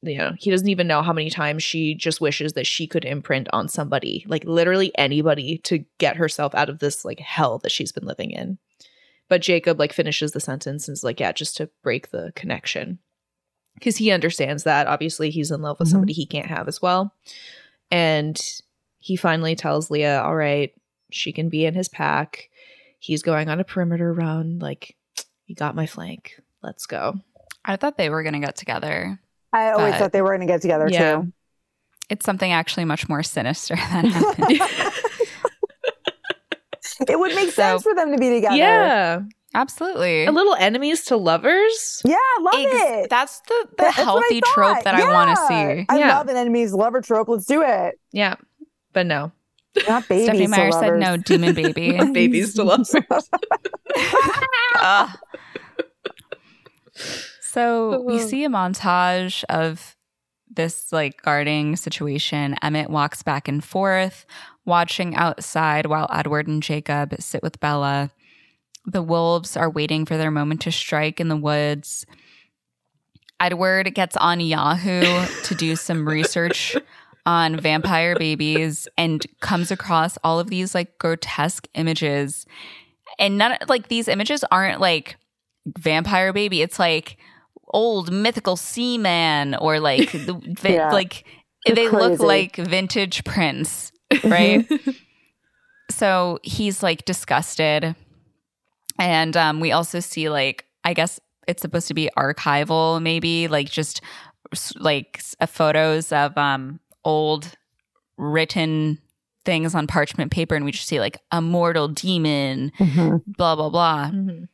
[0.02, 3.04] you know he doesn't even know how many times she just wishes that she could
[3.04, 7.70] imprint on somebody like literally anybody to get herself out of this like hell that
[7.72, 8.58] she's been living in
[9.28, 12.98] but Jacob like finishes the sentence and is like yeah just to break the connection
[13.74, 15.92] because he understands that obviously he's in love with Mhm.
[15.92, 17.14] somebody he can't have as well
[17.90, 18.40] and
[18.98, 20.72] he finally tells Leah all right
[21.10, 22.50] she can be in his pack
[22.98, 24.96] he's going on a perimeter run like
[25.46, 27.14] you got my flank let's go
[27.64, 29.20] I thought they were going to get together.
[29.52, 31.16] I always thought they were going to get together Yeah.
[31.16, 31.32] too.
[32.08, 34.60] It's something actually much more sinister that happened.
[37.08, 38.56] It would make So- sense for them to be together.
[38.56, 39.20] Yeah.
[39.54, 40.24] Absolutely.
[40.26, 42.02] A little enemies to lovers.
[42.04, 43.10] Yeah, love Ex- it.
[43.10, 45.86] That's the, the That's healthy trope that I want to see.
[45.88, 46.18] I Yeah.
[46.18, 47.28] love an enemies lover trope.
[47.28, 47.98] Let's do it.
[48.12, 48.36] Yeah.
[48.92, 49.32] But no.
[49.88, 50.24] Not babies.
[50.24, 51.98] Stephanie to Meyer said no, demon baby.
[52.12, 52.94] Babies to lovers.
[54.76, 55.10] Ugh.
[57.40, 58.26] So we Uh-huh.
[58.28, 59.96] see a montage of
[60.48, 62.54] this like guarding situation.
[62.62, 64.24] Emmett walks back and forth,
[64.64, 68.10] watching outside while Edward and Jacob sit with Bella.
[68.90, 72.04] The wolves are waiting for their moment to strike in the woods.
[73.38, 76.76] Edward gets on Yahoo to do some research
[77.24, 82.46] on vampire babies and comes across all of these like grotesque images.
[83.18, 85.16] And none like these images aren't like
[85.78, 86.62] vampire baby.
[86.62, 87.16] It's like
[87.68, 90.90] old mythical seaman or like the vi- Yeah.
[90.90, 91.24] like
[91.66, 93.92] they look like vintage prints,
[94.24, 94.68] right?
[95.90, 97.94] so he's like disgusted.
[99.00, 103.68] And um, we also see like I guess it's supposed to be archival, maybe like
[103.70, 104.00] just
[104.76, 107.56] like s- uh, photos of um old
[108.16, 108.98] written
[109.44, 113.22] things on parchment paper and we just see like a mortal demon, Mhm.
[113.26, 114.10] blah, blah, blah.
[114.10, 114.48] Mhm.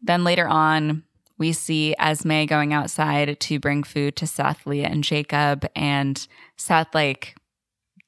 [0.00, 1.02] Then later on,
[1.38, 5.66] we see Esme going outside to bring food to Seth, Leah, and Jacob.
[5.74, 6.24] And
[6.56, 7.34] Seth, like,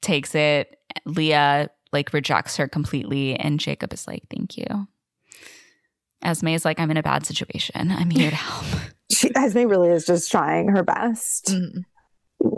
[0.01, 0.77] takes it.
[1.05, 3.35] Leah, like, rejects her completely.
[3.35, 4.87] And Jacob is like, thank you.
[6.23, 7.91] Esme is like, I'm in a bad situation.
[7.91, 8.65] I'm here to help.
[9.11, 11.47] She, Esme really is just trying her best.
[11.47, 11.85] Mhm.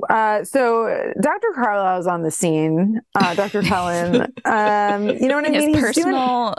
[0.10, 1.48] Uh, so Dr.
[1.56, 3.02] Carlisle's on the scene.
[3.16, 3.62] Uh, Dr.
[3.64, 5.72] Cullen, um, you know what I His mean?
[5.74, 6.56] Doing personal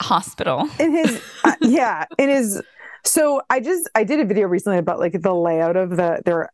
[0.00, 0.68] hospital.
[0.78, 2.62] in his uh, yeah in his
[3.04, 6.48] so i just i did a video recently about like the layout of the their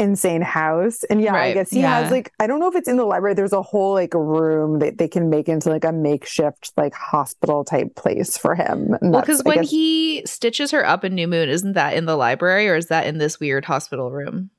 [0.00, 2.00] insane house and yeah i guess he yeah.
[2.00, 4.78] has like i don't know if it's in the library there's a whole like room
[4.78, 9.12] that they can make into like a makeshift like hospital type place for him And
[9.12, 12.16] Well, because when guess- he stitches her up in New Moon, isn't that in the
[12.16, 14.50] library or is that in this weird hospital room?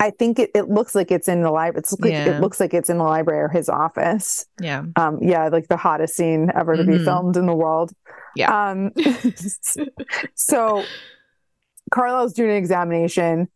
[0.00, 2.36] i think it, it looks like it's in the library it's like Yeah.
[2.36, 4.82] it looks like it's in the library or his office Yeah.
[4.96, 7.04] um yeah like the hottest scene ever to be Mhm.
[7.04, 7.92] filmed in the world
[8.34, 8.50] Yeah.
[8.70, 8.90] um
[10.34, 10.82] so
[11.92, 13.48] carlisle's doing an examination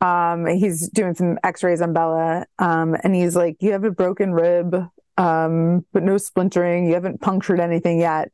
[0.00, 4.32] um he's doing some x-rays on bella um and he's like you have a broken
[4.32, 4.74] rib
[5.16, 8.30] um but no splintering you haven't punctured anything yet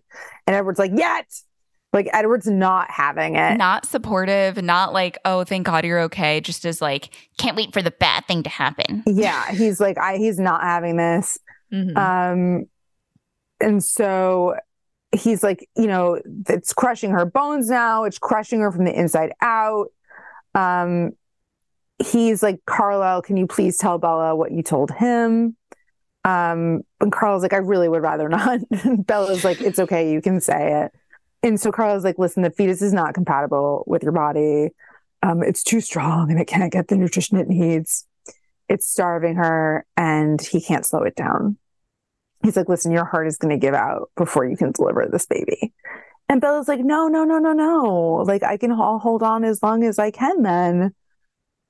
[0.47, 1.27] and edward's like yet
[1.93, 6.41] like edward's not having it Not supportive, not like, oh, thank God you're okay.
[6.41, 9.03] Just as like, can't wait for the bad thing to happen.
[9.07, 11.37] yeah he's like i he's not having this
[11.73, 11.97] Mhm.
[11.97, 12.67] Um,
[13.61, 14.57] and so
[15.13, 18.05] he's like, you know, it's crushing her bones now.
[18.05, 19.89] It's crushing her from the inside out.
[20.55, 21.13] Um,
[22.01, 25.57] he's like, Carlisle, can you please tell Bella what you told him?
[26.25, 28.61] Um, and Carlisle's like, I really would rather not.
[29.07, 30.93] Bella's like, it's okay, you can say it.
[31.43, 34.71] And so Carlisle's like, listen, the fetus is not compatible with your body.
[35.23, 38.07] Um, it's too strong and it can't get the nutrition it needs.
[38.69, 41.59] It's starving her and he can't slow it down.
[42.43, 45.27] He's like, listen, your heart is going to give out before you can deliver this
[45.27, 45.75] baby.
[46.29, 48.25] And Bella's like, no, no, no, no, no.
[48.27, 50.95] Like, I can all hold on as long as I can then.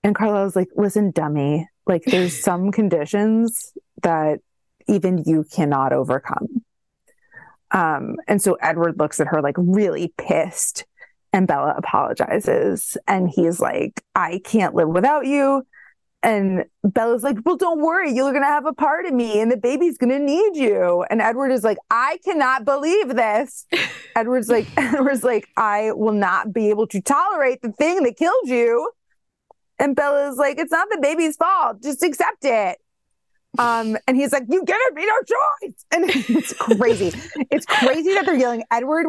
[0.02, 1.68] And Carlisle's like, listen, dummy.
[1.86, 4.40] Like, there's some conditions that
[4.88, 6.62] even you cannot overcome.
[7.70, 10.84] Um, and so Edward looks at her like really pissed,
[11.32, 12.96] and Bella apologizes.
[13.06, 15.66] And he's like, I can't live without you.
[16.22, 19.56] And Bella's like, Well, don't worry, you're gonna have a part of me, and the
[19.56, 21.04] baby's gonna need you.
[21.08, 23.66] And Edward is like, I cannot believe this.
[24.16, 28.48] Edward's like, Edward's like, I will not be able to tolerate the thing that killed
[28.48, 28.90] you.
[29.80, 31.82] And Bella's like, It's not the baby's fault.
[31.82, 32.78] Just accept it.
[33.58, 37.12] Um, and he's like, "You given me no choice," and it's crazy.
[37.50, 38.62] it's crazy that they're yelling.
[38.70, 39.06] Edward,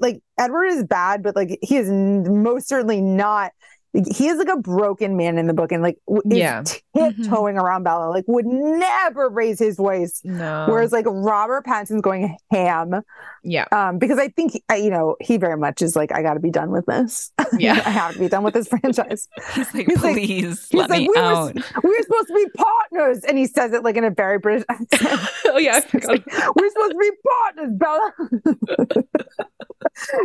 [0.00, 3.52] like Edward is bad, but like he is most certainly not.
[3.94, 6.62] He is like a broken man in the book, and like w- is Yeah.
[6.96, 10.22] tiptoeing around Bella, like would never raise his voice.
[10.24, 10.64] no.
[10.68, 13.02] Whereas like Robert Pattinson's going ham,
[13.44, 13.66] yeah.
[13.70, 16.34] um, because I think he- I- you know he very much is like, I got
[16.34, 17.32] to be done with this.
[17.58, 17.74] Yeah.
[17.84, 19.28] I have to be done with this franchise.
[19.54, 21.54] He's like, He's like- please he's let like, me we were- out.
[21.54, 24.64] we were supposed to be partners, and he says it like in a very British
[24.70, 25.20] accent.
[25.48, 25.76] oh yeah.
[25.76, 26.08] I forgot.
[26.08, 26.24] like,
[26.56, 28.12] we're supposed to be partners, Bella.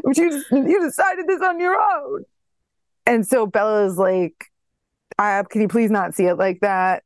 [0.03, 2.23] but you you decided this on your own.
[3.08, 4.52] And so Bella's like,
[5.17, 7.04] uh, "Can you please not see it like that?"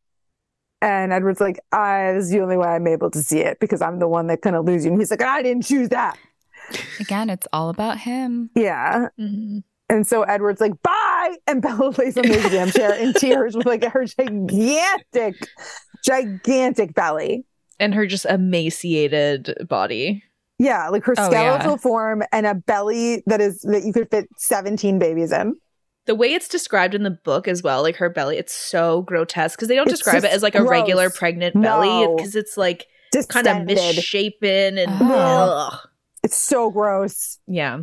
[0.82, 3.82] And Edward's like, "I this is the only way I'm able to see it because
[3.82, 6.18] I'm the one that kind of lose you." And he's like, "I didn't choose that."
[7.00, 8.50] Again, it's all about him.
[8.56, 9.08] Yeah.
[9.20, 9.64] Mhm.
[9.90, 13.66] And so Edward's like, "Bye," and Bella lays on the exam chair in tears with
[13.66, 15.36] like her gigantic,
[16.04, 17.46] gigantic belly.
[17.80, 20.24] And her just emaciated body.
[20.60, 21.78] Yeah, like her Oh, skeletal yeah.
[21.78, 25.56] form and a belly that is that you could fit 17 babies in.
[26.06, 29.58] The way it's described in the book as well, like her belly, it's so grotesque
[29.58, 31.18] because they don't It's describe it as like a regular gross.
[31.20, 32.88] pregnant belly because it's like
[33.30, 35.70] kind of misshapen and Oh.
[35.72, 35.80] ugh.
[36.24, 37.38] It's so gross.
[37.48, 37.82] Yeah.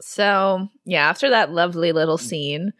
[0.00, 2.72] So, yeah, after that lovely little scene,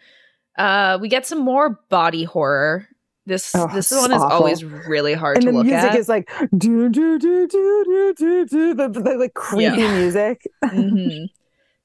[0.58, 2.86] uh we get some more body horror.
[3.26, 4.36] This Oh, this one is awful.
[4.38, 8.46] always really hard And to the music is like do do do do do do
[8.46, 10.46] do the, the like creepy music.
[10.64, 11.28] Mhm.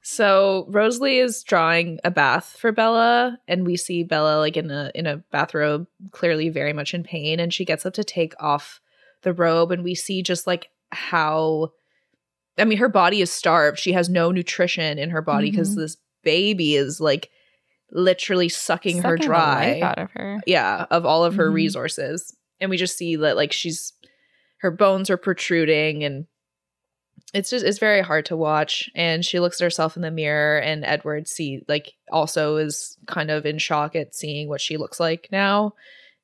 [0.08, 4.92] So Rosalie is drawing a bath for Bella, and we see Bella like in a
[4.94, 8.80] in a bathrobe, clearly very much in pain, and she gets up to take off
[9.24, 11.72] the robe, and we see just like how
[12.60, 13.80] I mean, her body is starved.
[13.80, 15.78] She has no nutrition in her body because Mhm.
[15.78, 17.32] this baby is like
[17.92, 20.40] literally sucking, her Sucking the dry out of her.
[20.46, 21.54] yeah of all of her Mhm.
[21.56, 23.94] resources and we just see that like she's
[24.60, 26.26] her bones are protruding and
[27.34, 30.60] it's just it's very hard to watch and she looks at herself in the mirror
[30.60, 35.00] and edward see like also is kind of in shock at seeing what she looks
[35.00, 35.74] like now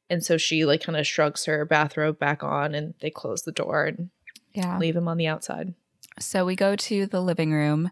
[0.10, 3.52] And so she like kind of shrugs her bathrobe back on and they close the
[3.54, 4.10] door and
[4.54, 4.78] Yeah.
[4.78, 5.74] leave him on the outside.
[6.20, 7.90] So we go to the living room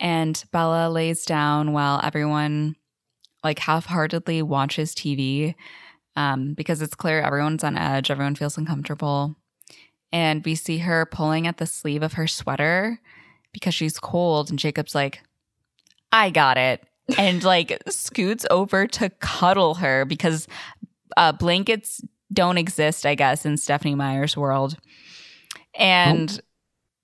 [0.00, 2.76] and Bella lays down while everyone
[3.44, 5.54] like half-heartedly watches TV
[6.16, 9.36] um, because it's clear everyone's on edge, everyone feels uncomfortable.
[10.12, 13.00] And we see her pulling at the sleeve of her sweater
[13.52, 15.22] because she's cold and Jacob's like,
[16.10, 16.84] "I got it."
[17.18, 20.46] And like scoots over to cuddle her because
[21.16, 22.00] uh, blankets
[22.32, 24.76] don't exist, I guess, in Stephenie Meyer's world.
[25.74, 26.40] And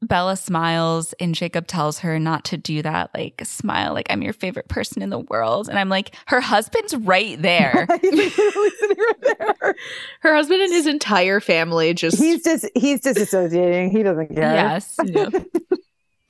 [0.00, 3.10] Bella smiles and Jacob tells her not to do that.
[3.14, 5.68] Like, smile like I'm your favorite person in the world.
[5.68, 7.86] And I'm like, her husband's right there.
[8.00, 9.74] He's literally sitting right there.
[10.20, 13.90] Her husband and his entire family just He's just he's disassociating.
[13.90, 14.52] He doesn't care.
[14.54, 14.96] yes.
[15.04, 15.28] Yeah.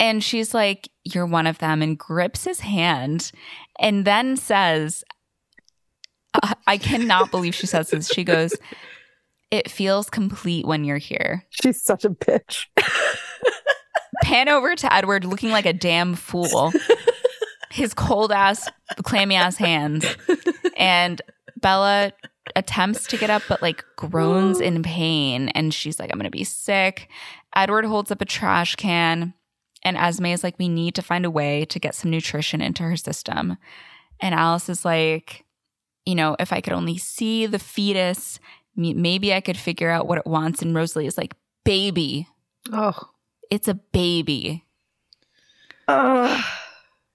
[0.00, 3.32] And she's like, You're one of them, and grips his hand
[3.80, 5.02] and then says,
[6.34, 8.08] I- I cannot believe she says this.
[8.08, 8.54] She goes,
[9.50, 11.44] It feels complete when you're here.
[11.50, 12.66] She's such a bitch.
[14.28, 16.72] Pan over to Edward looking like a damn fool.
[17.70, 18.68] His cold ass,
[19.02, 20.04] clammy ass hands.
[20.76, 21.20] And
[21.56, 22.12] Bella
[22.56, 25.48] attempts to get up, but like groans in pain.
[25.50, 27.08] And she's like, I'm going to be sick.
[27.54, 29.34] Edward holds up a trash can.
[29.82, 32.82] And Esme is like, We need to find a way to get some nutrition into
[32.82, 33.56] her system.
[34.20, 35.44] And Alice is like,
[36.04, 38.40] You know, if I could only see the fetus,
[38.76, 40.62] maybe I could figure out what it wants.
[40.62, 42.26] And Rosalie is like, Baby,
[42.72, 42.98] Oh.
[43.50, 44.64] It's a baby.
[45.86, 46.44] Ugh.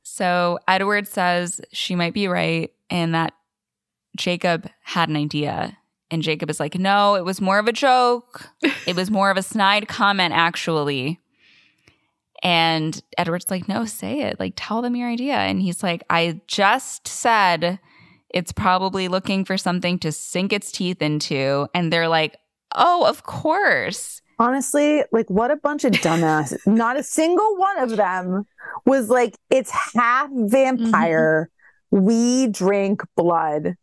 [0.03, 3.33] So Edward says she might be right and that
[4.15, 5.77] Jacob had an idea.
[6.11, 8.49] And Jacob is like, no, it was more of a joke.
[8.85, 11.19] It was more of a snide comment, actually.
[12.43, 14.39] And Edward's like, no, say it.
[14.39, 15.35] Like, tell them your idea.
[15.35, 17.79] And he's like, I just said
[18.29, 21.67] it's probably looking for something to sink its teeth into.
[21.73, 22.35] And they're like,
[22.75, 24.21] oh, of course.
[24.39, 26.59] Honestly, like what a bunch of dumbasses.
[26.67, 28.45] Not a single one of them
[28.85, 31.49] was like, it's half vampire.
[31.93, 32.05] Mm-hmm.
[32.05, 33.75] We drink blood.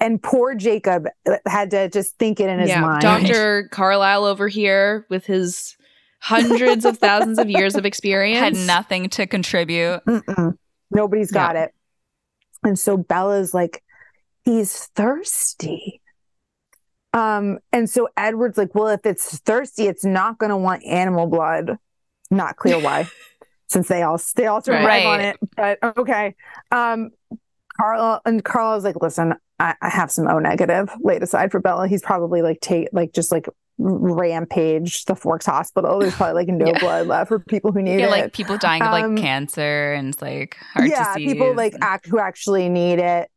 [0.00, 2.80] And poor Jacob uh, had to just think it in his yeah.
[2.80, 3.02] mind.
[3.02, 3.68] Dr.
[3.70, 5.76] Carlisle over here with his
[6.18, 8.40] hundreds of thousands of years of experience.
[8.40, 10.00] Had nothing to contribute.
[10.04, 10.56] Mm-mm.
[10.90, 11.72] Nobody's got it.
[12.64, 13.82] And so Bella's like,
[14.44, 16.01] he's thirsty.
[17.12, 21.76] Um, and so Edward's like, well, if it's thirsty, it's not gonna want animal blood.
[22.30, 23.10] Not clear why,
[23.68, 25.04] since they all they all of Right.
[25.06, 25.38] on it.
[25.56, 26.34] But okay.
[26.70, 27.10] Um
[27.80, 31.88] Carla and Carla's like, listen, I, I have some O negative laid aside for Bella.
[31.88, 33.48] He's probably like take like just like
[33.78, 35.98] rampage the Forks Hospital.
[36.00, 36.78] There's probably like no Yeah.
[36.80, 39.94] blood left for people who need Yeah, it like people dying of like Um, cancer
[39.94, 41.32] and like heart yeah, disease.
[41.32, 43.30] people like act who actually need it.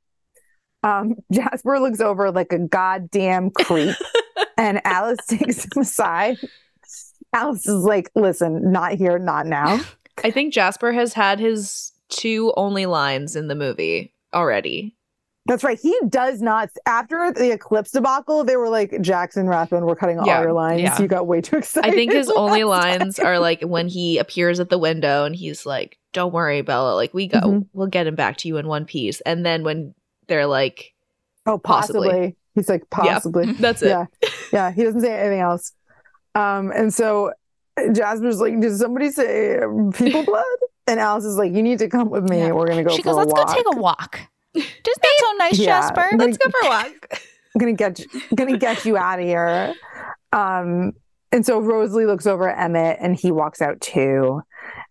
[0.86, 3.96] Um, Jasper looks over like a goddamn creep,
[4.58, 6.38] and Alice takes him aside.
[7.34, 9.82] Alice is like, "Listen, not here, not now."
[10.24, 14.96] I think Jasper has had his two only lines in the movie already.
[15.48, 15.78] That's right.
[15.80, 16.70] He does not.
[16.88, 20.82] After the Eclipse debacle, they were like, "Jackson Rathbone, we're cutting all Yeah, your lines.
[20.82, 21.00] yeah.
[21.02, 24.18] You got way too excited." I think his only lines time." are like when he
[24.18, 26.96] appears at the window and he's like, "Don't worry, Bella.
[26.96, 27.68] Like we go, Mhm.
[27.74, 29.94] we'll get him back to you in one piece." And then when
[30.28, 30.94] they're like,
[31.46, 32.08] "Oh, possibly.
[32.10, 34.06] possibly." He's like, "Possibly." "That's it." yeah
[34.54, 35.74] yeah he doesn't say anything else
[36.36, 37.32] um and so
[37.94, 39.60] jasper's like did somebody say
[39.94, 40.44] people blood
[40.88, 42.52] and alice is like you need to come with me Yeah.
[42.52, 43.48] we're gonna go she for goes, a let's walk.
[43.48, 44.20] go take a walk.
[44.54, 45.66] Doesn't so nice, Yeah.
[45.66, 46.08] Jasper?
[46.12, 47.08] Like- Let's go for a walk.
[47.56, 49.74] i'm gonna get you, gonna get you out of here
[50.34, 50.92] um
[51.32, 54.42] and so rosalie looks over at emmett and he walks out too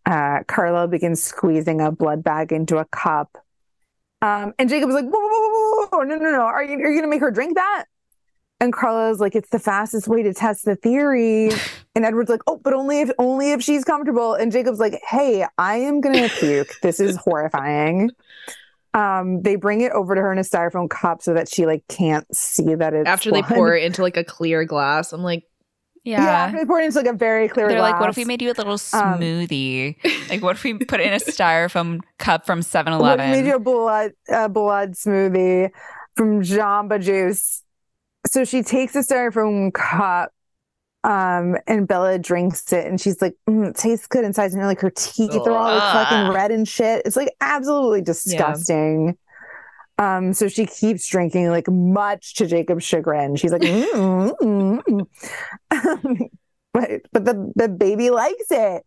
[0.07, 3.37] uh Carlo begins squeezing a blood bag into a cup
[4.25, 6.91] um and was like whoa, whoa, whoa, whoa, whoa, no no no are you, are
[6.91, 7.85] you gonna make her drink that
[8.61, 11.51] and Carla's like, it's the fastest way to test the theory.
[11.97, 14.35] And Edward's like, oh, but only if only if she's comfortable.
[14.35, 16.81] And Jacob's like, hey, I am gonna puke.
[16.83, 18.11] This is horrifying.
[18.95, 21.87] Um, they bring it over to her in a styrofoam cup so that she like
[21.87, 25.45] can't see that it's After they pour it into like a clear glass, I'm like,
[26.05, 26.23] Yeah.
[26.23, 26.31] Yeah.
[26.45, 28.43] after they pour it into like a very clear They're like, what if we made
[28.43, 29.97] you a little Um, smoothie?
[30.29, 33.33] like, what if we put it in a styrofoam cup from 7 What if we
[33.33, 35.71] made you a blood a blood smoothie
[36.15, 37.63] from Jamba Juice.
[38.27, 40.31] So she takes a styrofoam cup,
[41.03, 44.81] um, and Bella drinks it, and she's like, mm, "It tastes good inside." And like
[44.81, 47.03] her teeth are all like, fucking red and shit.
[47.05, 49.19] It's like absolutely disgusting.
[49.99, 53.37] Um, so she keeps drinking, like much to Jacob's chagrin.
[53.37, 55.07] She's like, mm, mm,
[55.73, 56.29] mm.
[56.73, 58.85] but but the the baby likes it.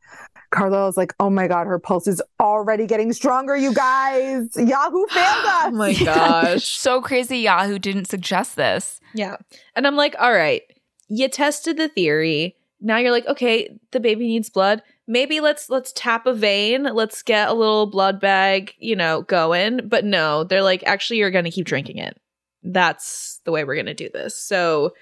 [0.52, 4.50] Carlisle's like, oh my God, her pulse is already getting stronger, you guys.
[4.56, 5.66] Yahoo failed us.
[5.66, 6.66] Oh my gosh.
[6.66, 9.00] so crazy Yahoo didn't suggest this.
[9.14, 9.38] Yeah.
[9.76, 10.62] And I'm like, all right,
[11.08, 12.56] you tested the theory.
[12.80, 14.84] Now you're like, okay, the baby needs blood.
[15.08, 16.84] Maybe let's let's tap a vein.
[16.84, 19.88] Let's get a little blood bag, you know, going.
[19.88, 22.20] But no, they're like, actually, you're gonna keep drinking it.
[22.64, 24.36] That's the way we're gonna do this.
[24.36, 24.94] So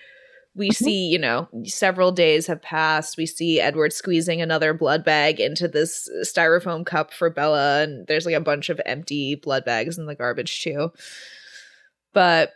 [0.55, 0.75] we Mhm.
[0.75, 3.17] see, you know, several days have passed.
[3.17, 8.25] We see Edward squeezing another blood bag into this styrofoam cup for Bella, and there's
[8.25, 10.91] like a bunch of empty blood bags in the garbage too.
[12.13, 12.53] But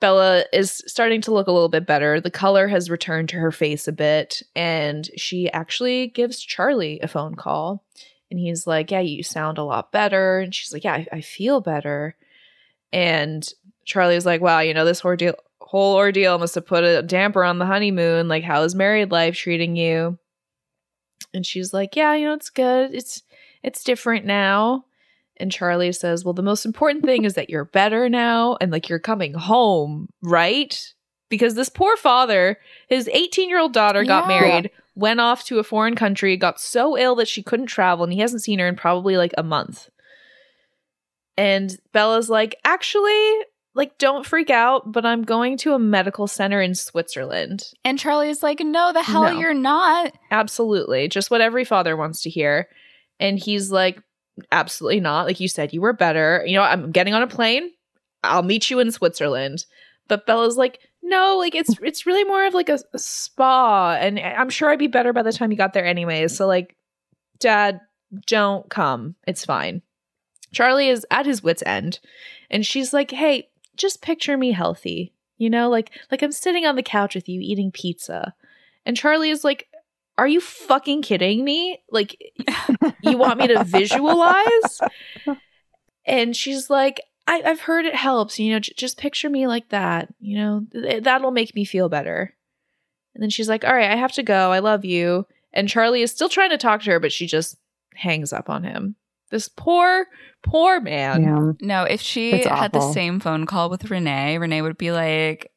[0.00, 2.20] Bella is starting to look a little bit better.
[2.20, 7.08] The color has returned to her face a bit, and she actually gives Charlie a
[7.08, 7.82] phone call.
[8.30, 10.40] And he's like, Yeah, you sound a lot better.
[10.40, 12.16] And she's like, Yeah, I, I feel better.
[12.92, 13.48] And
[13.84, 17.58] Charlie's like, Wow, you know, this ordeal, whole ordeal must have put a damper on
[17.58, 18.28] the honeymoon.
[18.28, 20.18] Like, how is married life treating you?
[21.32, 22.94] And she's like, Yeah, you know, it's good.
[22.94, 23.22] It's
[23.62, 24.84] it's different now.
[25.38, 28.88] And Charlie says, Well, the most important thing is that you're better now and like
[28.88, 30.92] you're coming home, right?
[31.28, 32.58] Because this poor father,
[32.88, 34.28] his 18 year old daughter got Yeah.
[34.40, 38.12] married, went off to a foreign country, got so ill that she couldn't travel, and
[38.12, 39.88] he hasn't seen her in probably like a month.
[41.36, 43.34] And Bella's like, Actually,
[43.74, 47.62] like, don't freak out, but I'm going to a medical center in Switzerland.
[47.84, 49.38] And Charlie's like, no, the hell No.
[49.38, 50.14] you're not.
[50.30, 51.08] Absolutely.
[51.08, 52.68] Just what every father wants to hear.
[53.20, 54.00] And he's like,
[54.52, 55.26] absolutely not.
[55.26, 56.42] Like you said, you were better.
[56.46, 57.70] You know, I'm getting on a plane.
[58.22, 59.66] I'll meet you in Switzerland.
[60.08, 63.96] But Bella's like, no, like it's it's really more of like a, a spa.
[64.00, 66.36] And I'm sure I'd be better by the time you got there anyways.
[66.36, 66.76] So like,
[67.38, 67.80] dad,
[68.26, 69.14] don't come.
[69.26, 69.82] It's fine.
[70.52, 72.00] Charlie is at his wits' end.
[72.50, 75.12] And she's like, hey, just picture me healthy.
[75.38, 78.34] You know, like like I'm sitting on the couch with you eating pizza.
[78.84, 79.68] And Charlie is like,
[80.18, 81.78] are you fucking kidding me?
[81.90, 82.16] Like,
[83.02, 84.80] you want me to visualize?
[86.04, 88.38] And she's like, I, I've heard it helps.
[88.38, 90.14] You know, j- just picture me like that.
[90.20, 92.34] You know, Th- that'll make me feel better.
[93.14, 94.52] And then she's like, All right, I have to go.
[94.52, 95.26] I love you.
[95.52, 97.56] And Charlie is still trying to talk to her, but she just
[97.94, 98.94] hangs up on him.
[99.30, 100.06] This poor,
[100.44, 101.22] poor man.
[101.22, 101.52] Yeah.
[101.66, 105.50] No, if she It's had the same phone call with Renee, Renee would be like,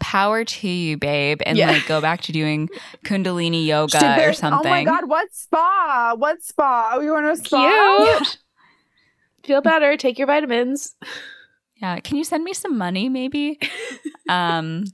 [0.00, 1.70] power to you, babe, and Yeah.
[1.70, 2.68] like go back to doing
[3.04, 4.66] Kundalini yoga Should or something.
[4.66, 6.14] Oh my God, what spa?
[6.16, 6.92] What spa?
[6.94, 8.18] Oh, you want to spa?
[8.18, 8.38] Cute.
[9.44, 9.96] Feel better.
[9.96, 10.94] Take your vitamins.
[11.76, 11.98] Yeah.
[12.00, 13.58] Can you send me some money, maybe?
[14.28, 14.84] um,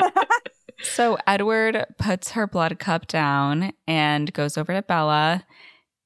[0.82, 5.44] so Edward puts her blood cup down and goes over to Bella.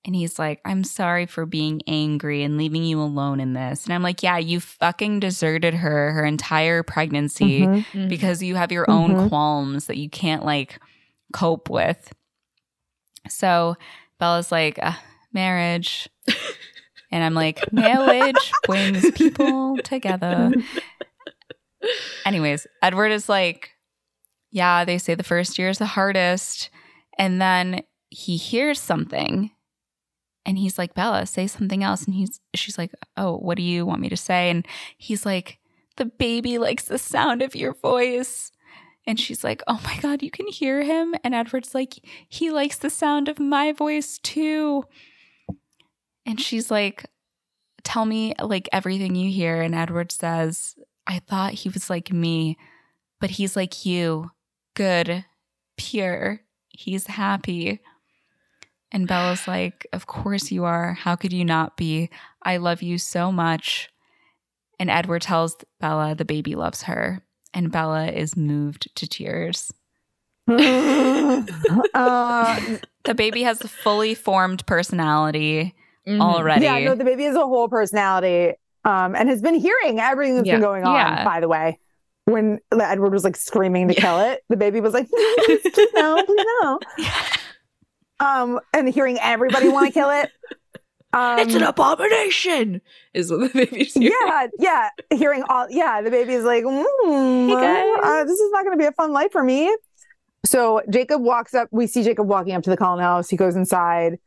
[0.07, 3.85] And he's like, I'm sorry for being angry and leaving you alone in this.
[3.85, 8.09] And I'm like, yeah, you fucking deserted her her entire pregnancy Mhm.
[8.09, 9.29] because you have your own Mhm.
[9.29, 10.79] qualms that you can't like
[11.33, 12.13] cope with.
[13.29, 13.75] So
[14.21, 14.93] Bella's like, uh,
[15.33, 16.09] marriage.
[17.11, 20.53] and I'm like, marriage brings people together.
[22.25, 23.71] Anyways, Edward is like,
[24.51, 26.71] yeah, they say the first year is the hardest.
[27.19, 29.51] And then he hears something
[30.47, 32.05] and he's like, Bella, say something else.
[32.05, 34.49] And he's she's like, Oh, what do you want me to say?
[34.49, 34.67] And
[34.97, 35.59] he's like,
[35.97, 38.53] The baby likes the sound of your voice.
[39.09, 41.15] And she's like, Oh my God, you can hear him.
[41.25, 41.95] And Edward's like,
[42.29, 44.85] He likes the sound of my voice too.
[46.25, 47.05] And she's like,
[47.83, 49.61] Tell me like everything you hear.
[49.61, 50.77] And Edward says,
[51.09, 52.57] I thought he was like me,
[53.21, 54.31] but he's like you
[54.75, 55.25] good,
[55.77, 56.41] pure.
[56.69, 57.81] He's happy.
[58.97, 60.95] And Bella's like, Of course you are.
[60.95, 62.09] How could you not be?
[62.43, 63.91] I love you so much.
[64.81, 67.23] And Edward tells Bella the baby loves her.
[67.53, 69.71] And Bella is moved to tears.
[70.49, 70.57] uh,
[73.05, 75.75] The baby has a fully formed personality
[76.09, 76.21] Mhm.
[76.23, 76.65] already.
[76.65, 78.55] yeah, no, the baby has a whole personality
[78.87, 80.55] um, and has been hearing everything that's Yeah.
[80.55, 81.23] been going on, Yeah.
[81.25, 81.79] by the way.
[82.25, 84.01] When Edward was like screaming to Yeah.
[84.01, 85.07] kill it, the baby was like,
[85.45, 86.79] please, please no, please no.
[88.21, 90.31] Um, and hearing everybody want to kill it.
[91.13, 92.81] Um, it's an abomination,
[93.15, 94.13] is what the baby's hearing.
[94.27, 94.89] yeah, yeah.
[95.11, 98.83] Hearing all, yeah, the baby is like, mm, Hey, uh, this is not going to
[98.83, 99.75] be a fun life for me.
[100.45, 101.69] So Jacob walks up.
[101.73, 103.29] We see Jacob walking up to the Cullen house.
[103.29, 104.19] He goes inside.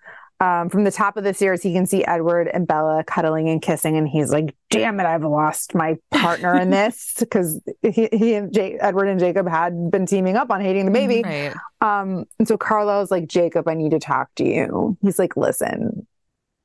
[0.42, 3.62] Um, from the top of the stairs, he can see Edward and Bella cuddling and
[3.62, 8.36] kissing, and he's like, "Damn it, I've lost my partner in this," because he, he
[8.36, 11.24] and J- Edward and Jacob had been teaming up on hating the baby.
[11.24, 11.54] Right.
[11.82, 14.98] Um, and so Carlisle's like, Jacob, I need to talk to you.
[15.02, 16.08] He's like, listen,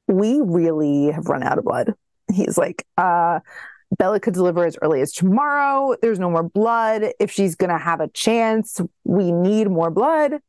[0.07, 1.95] we really have run out of blood.
[2.33, 3.41] He's like, uh,
[3.99, 5.97] Bella could deliver as early as tomorrow.
[6.01, 7.13] There's no more blood.
[7.19, 10.41] If she's gonna have a chance, we need more blood.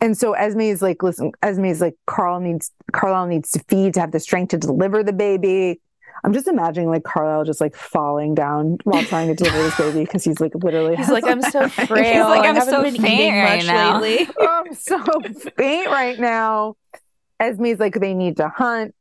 [0.00, 3.94] And so Esme is like, listen, Esme is like, Carl needs Carlisle needs to feed
[3.94, 5.80] to have the strength to deliver the baby.
[6.22, 10.00] I'm just imagining like Carlisle just like falling down while trying to deliver this baby
[10.04, 12.24] because he's like literally He's like, I'm so frail.
[12.28, 14.28] like, I "I'm so faint right now." lately.
[14.38, 14.98] "Oh, I'm so
[15.56, 16.76] faint right now.
[17.38, 18.94] Esme's like, they need to hunt.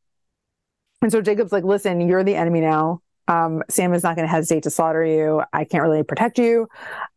[1.02, 3.02] And so Jacob's like, listen, you're the enemy now.
[3.30, 5.44] Um, Sam is not going to hesitate to slaughter you.
[5.54, 6.68] I can't really protect you.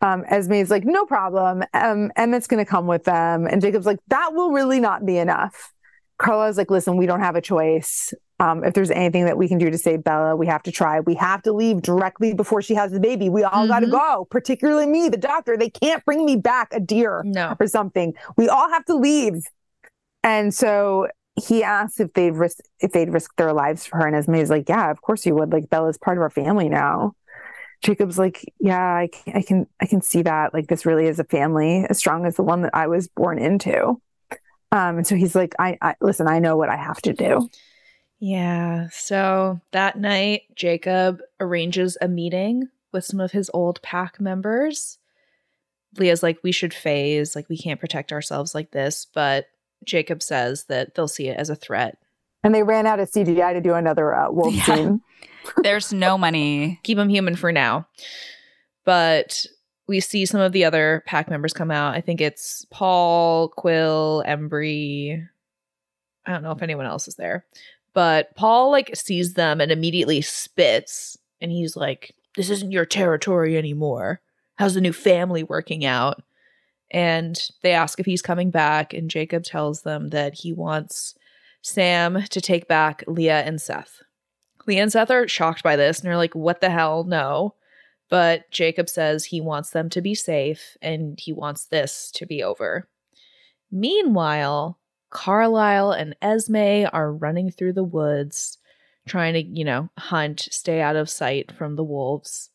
[0.03, 1.65] Um, is like, no problem.
[1.73, 3.47] Um, Emmett's going to come with them.
[3.47, 5.73] And Jacob's like, that will really not be enough.
[6.19, 8.13] Carla's like, listen, we don't have a choice.
[8.39, 11.01] Um, if there's anything that we can do to save Bella, we have to try.
[11.01, 13.29] We have to leave directly before she has the baby.
[13.29, 15.57] We all got to go, particularly me, the doctor.
[15.57, 17.57] They can't bring me back a deer No.
[17.59, 18.15] or something.
[18.37, 19.43] We all have to leave.
[20.25, 24.07] And so he asks if they'd risk if they'd risk their lives for her.
[24.07, 25.53] And Esme's like, Yeah, of course you would.
[25.53, 27.13] Like Bella's part of our family now.
[27.83, 30.53] Jacob's like, Yeah, I can, I can I can see that.
[30.53, 33.39] Like this really is a family as strong as the one that I was born
[33.39, 34.01] into.
[34.73, 37.49] Um, and so he's like, I, I listen, I know what I have to do.
[38.21, 38.89] Yeah.
[38.93, 44.99] So that night, Jacob arranges a meeting with some of his old pack members.
[45.99, 49.07] Leah's like, we should phase, like, we can't protect ourselves like this.
[49.13, 49.47] But
[49.85, 51.99] Jacob says that they'll see it as a threat.
[52.45, 54.65] And they ran out of CGI to do another uh, wolf Yeah.
[54.65, 55.01] scene.
[55.63, 56.81] There's no money.
[56.83, 57.87] Keep them human for now.
[58.85, 59.45] But
[59.87, 61.95] we see some of the other pack members come out.
[61.95, 65.27] I think it's Paul, Quil, Embry.
[66.27, 67.45] I don't know if anyone else is there.
[67.95, 73.57] But Paul like sees them and immediately spits and he's like, This isn't your territory
[73.59, 74.21] anymore.
[74.57, 76.23] How's the new family working out?
[76.93, 81.15] And they ask if he's coming back, and Jacob tells them that he wants
[81.63, 84.03] Sam to take back Leah and Seth.
[84.67, 87.05] Leah and Seth are shocked by this and they're like, What the hell?
[87.05, 87.55] No.
[88.11, 92.43] But Jacob says he wants them to be safe and he wants this to be
[92.43, 92.89] over.
[93.71, 94.79] Meanwhile,
[95.09, 98.59] Carlisle and Esme are running through the woods,
[99.07, 102.51] trying to, you know, hunt, stay out of sight from the wolves.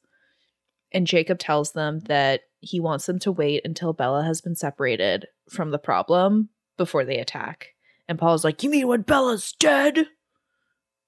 [0.92, 5.28] And Jacob tells them that he wants them to wait until Bella has been separated
[5.50, 7.74] from the problem before they attack.
[8.08, 10.08] And Paul's like, You mean when Bella's dead?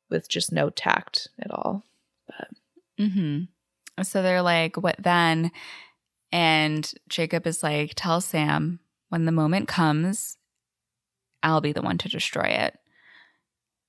[0.10, 1.84] With just no tact at all.
[3.00, 3.44] mm-hmm
[4.04, 5.52] So they're like, what then?
[6.32, 10.38] And Jacob is like, tell Sam when the moment comes,
[11.42, 12.78] I'll be the one to destroy it.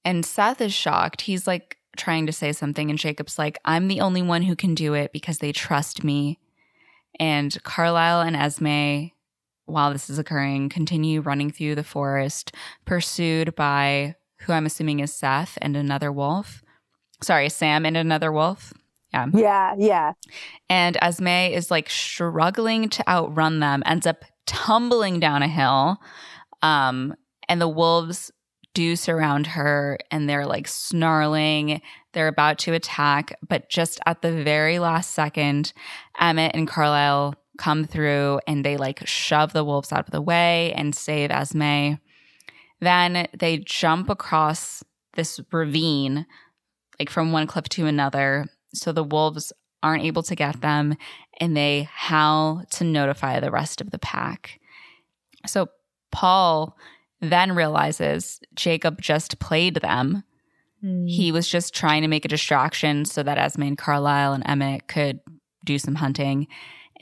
[0.05, 1.23] And Seth is shocked.
[1.23, 4.75] He's like trying to say something, and Jacob's like, I'm the only one who can
[4.75, 6.39] do it because they trust me.
[7.19, 9.13] And Carlisle and Esme,
[9.67, 12.53] while this is occurring, continue running through the forest,
[12.85, 16.63] pursued by who I'm assuming is Seth and another wolf.
[17.23, 18.73] Sorry, Sam and another wolf.
[19.13, 19.75] Yeah, yeah.
[19.77, 20.13] Yeah.
[20.69, 25.99] And Esme is like struggling to outrun them, ends up tumbling down a hill.
[26.63, 27.15] Um,
[27.49, 28.31] and the wolves
[28.75, 31.81] do surround her and they're like snarling.
[32.13, 35.73] They're about to attack, but just at the very last second,
[36.19, 40.73] Emmett and Carlisle come through and they like shove the wolves out of the way
[40.75, 41.95] and save Esme.
[42.81, 44.83] Then they jump across
[45.15, 46.27] this ravine,
[46.99, 48.47] like from one cliff to another.
[48.73, 49.53] So the wolves
[49.83, 50.97] aren't able to get them
[51.39, 54.61] and they howl to notify the rest of the pack.
[55.47, 55.69] So
[56.13, 56.77] Paul
[57.21, 60.25] then realizes Jacob just played them.
[61.07, 64.89] He was just trying to make a distraction so that Esme and Carlisle and Emmett
[64.89, 65.21] could
[65.63, 66.47] do some hunting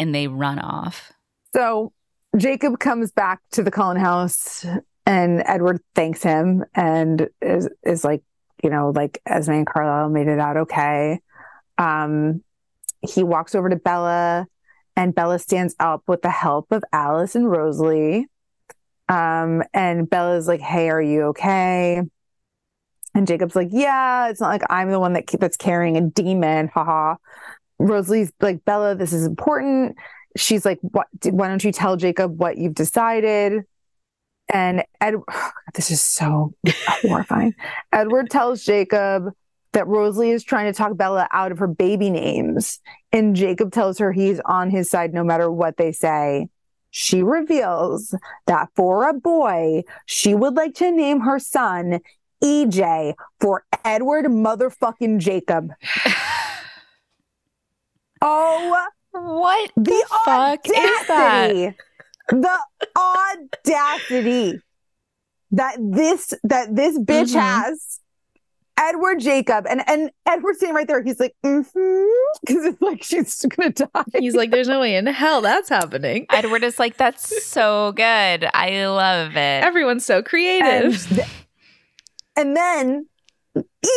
[0.01, 1.13] and they run off.
[1.55, 1.93] So
[2.37, 4.67] Jacob comes back to the Cullen house
[5.07, 8.23] and Edward thanks him and is, is like,
[8.65, 11.21] you know, like Esme and Carlisle made it out okay.
[11.79, 12.43] Um,
[13.03, 14.49] he walks over to Bella
[14.97, 18.27] and Bella stands up with the help of Alice and Rosalie.
[19.09, 22.03] Um, and Bella's like, Hey, are you okay?
[23.15, 26.69] And Jacob's like, Yeah, it's not like I'm the one that that's carrying a demon.
[26.69, 27.17] Haha.
[27.81, 29.97] Rosalie's like, Bella, this is important
[30.37, 31.07] she's like, "What?
[31.25, 33.65] Why don't you tell Jacob what you've decided?"
[34.53, 35.15] And Ed,
[35.75, 37.55] this is so horrifying.
[37.93, 39.33] Edward tells Jacob
[39.73, 42.81] that Rosalie is trying to talk Bella out of her baby names,
[43.13, 46.49] and Jacob tells her he's on his side no matter what they say.
[46.99, 48.13] She reveals
[48.49, 52.01] that for a boy, she would like to name her son
[52.43, 55.71] EJ for Edward motherfucking Jacob.
[58.21, 61.75] Oh What the, the fuck is that?
[62.31, 62.59] the
[62.97, 64.61] audacity
[65.53, 67.41] that this that this bitch Mhm.
[67.41, 68.01] has
[68.81, 71.03] Edward Jacob and and Edward's sitting right there.
[71.03, 72.07] He's like, mm-hmm,
[72.47, 73.87] because it's like she's gonna die.
[74.19, 76.27] He's like, there's no way in hell that's happening.
[76.31, 78.49] Edward is like, that's so good.
[78.55, 79.65] I love it.
[79.65, 81.07] Everyone's so and, creative.
[81.09, 81.29] th-
[82.37, 83.07] and then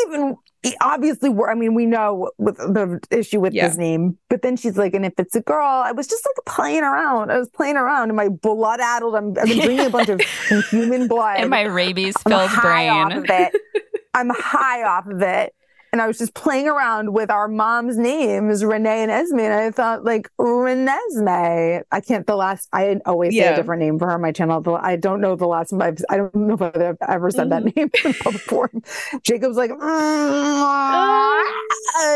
[0.05, 0.35] even
[0.79, 3.67] obviously we're i mean we know with the issue with Yeah.
[3.67, 6.45] his name but then she's like and if it's a girl i was just like
[6.45, 9.89] playing around i was playing around and my blood addled i'm i've been drinking a
[9.89, 10.21] bunch of
[10.69, 13.23] human blood In my rabies I'm filled high off brain.
[13.23, 13.55] of it
[14.13, 15.53] i'm high off of it.
[15.93, 19.71] And i was just playing around with our mom's names renee and esme and i
[19.71, 24.13] thought like renesmee i can't the last i always say a different name for her
[24.13, 24.61] on my channel.
[24.61, 27.63] But i don't know the last I've, i don't know if i've ever said that
[27.63, 27.79] Mm-hmm.
[27.79, 28.81] name in public forum
[29.23, 31.43] jacob's like "Mm, i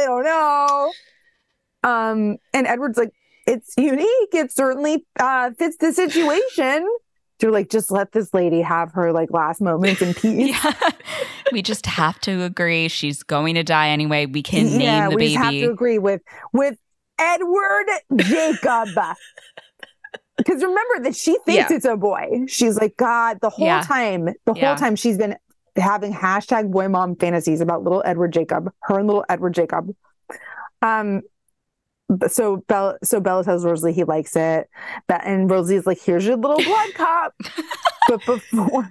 [0.05, 0.93] don't know.
[1.83, 3.11] Um and edward's like
[3.47, 4.33] it's unique.
[4.33, 6.87] It certainly uh fits the situation
[7.39, 10.73] to like just let this lady have her like last moments in peace Yeah.
[11.51, 14.25] we just have to agree she's going to die anyway.
[14.25, 15.25] We can yeah, name the baby.
[15.25, 16.21] we have to agree with
[16.53, 16.77] with
[17.19, 17.85] Edward
[18.17, 18.89] Jacob.
[20.37, 21.75] Because remember that she thinks Yeah.
[21.77, 22.41] it's a boy.
[22.47, 23.79] She's like, God, the whole Yeah.
[23.81, 25.37] time, the whole time she's been
[25.77, 29.95] having hashtag boy mom fantasies about little Edward Jacob, her and little Edward Jacob.
[30.81, 31.21] Um
[32.27, 34.69] so Bella so Bella tells Rosalie he likes it.
[35.07, 37.33] But and Rosalie's like, here's your little blood cup.
[38.07, 38.89] but before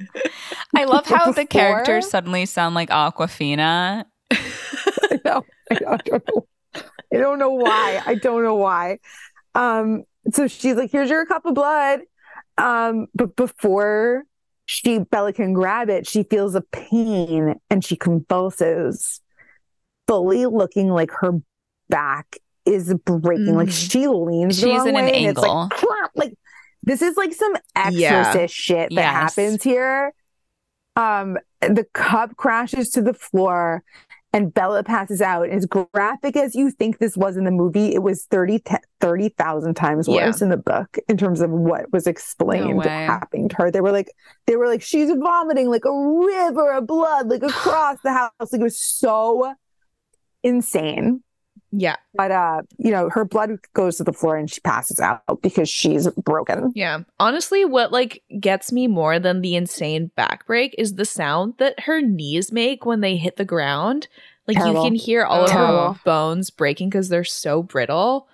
[0.75, 4.05] I love how the characters suddenly sound like Awkwafina.
[4.33, 5.45] I know.
[5.71, 6.47] Don't, I don't know.
[7.13, 8.03] I don't know why.
[8.05, 8.99] I don't know why.
[9.55, 12.01] Um, so she's like, here's your cup of blood.
[12.59, 14.25] Um, but before
[14.67, 19.21] she Bella can grab it, she feels a pain and she convulses,
[20.09, 21.33] fully looking like her
[21.89, 23.55] back is breaking.
[23.55, 23.91] Like Mhm.
[23.91, 25.69] she leans the She's wrong in an way and it's like, angle.
[25.71, 26.35] "Crap," like
[26.83, 27.55] this is like some
[27.93, 28.21] Yeah.
[28.21, 29.13] exorcist shit that Yes.
[29.37, 30.13] happens here.
[30.97, 33.83] Um, the cup crashes to the floor
[34.33, 35.49] and Bella passes out.
[35.49, 39.75] As graphic as you think this was in the movie, it was 30 te- 30,000
[39.75, 40.27] times Yeah.
[40.27, 42.87] worse in the book in terms of what was explained way.
[42.89, 43.71] happening to her.
[43.73, 44.11] They were like,
[44.47, 48.31] they were like, she's vomiting like a river of blood, like across the house.
[48.53, 49.55] Like it was so
[50.45, 51.23] insane.
[51.77, 51.97] Yeah.
[52.15, 55.69] But uh, you know, her blood goes to the floor and she passes out because
[55.69, 56.73] she's broken.
[56.75, 57.01] Yeah.
[57.19, 61.81] Honestly, what like gets me more than the insane back break is the sound that
[61.81, 64.09] her knees make when they hit the ground.
[64.47, 64.85] Like Terrible.
[64.85, 68.29] you can hear all of her bones breaking because they're so brittle.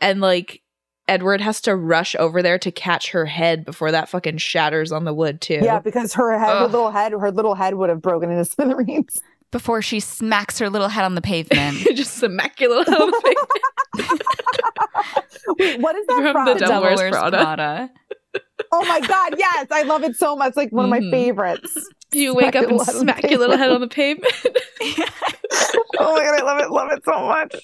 [0.00, 0.62] And like
[1.08, 5.04] Edward has to rush over there to catch her head before that fucking shatters on
[5.04, 5.60] the wood too.
[5.62, 9.20] Yeah, because her head, her little head, her little head would have broken into smithereens.
[9.50, 11.78] Before she smacks her little head on the pavement.
[11.94, 13.36] Just immaculate on the
[13.96, 14.18] face.
[15.58, 16.44] Wait, what is that From from?
[16.46, 17.90] the Devil Wears Wears Prada.
[18.72, 20.56] Oh my god, yes, I love it so much.
[20.56, 21.10] Like one of my mm-hmm.
[21.10, 21.88] favorites.
[22.12, 24.90] You wake up and Smack your little head on the smack your little head on
[24.90, 25.10] the pavement.
[25.98, 27.54] Oh my god, I love it, love it so much.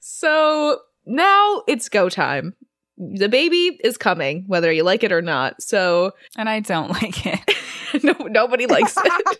[0.00, 2.54] So now it's go time.
[2.98, 5.62] The baby is coming, whether you like it or not.
[5.62, 7.40] So and I don't like it.
[8.02, 9.38] no, nobody likes it.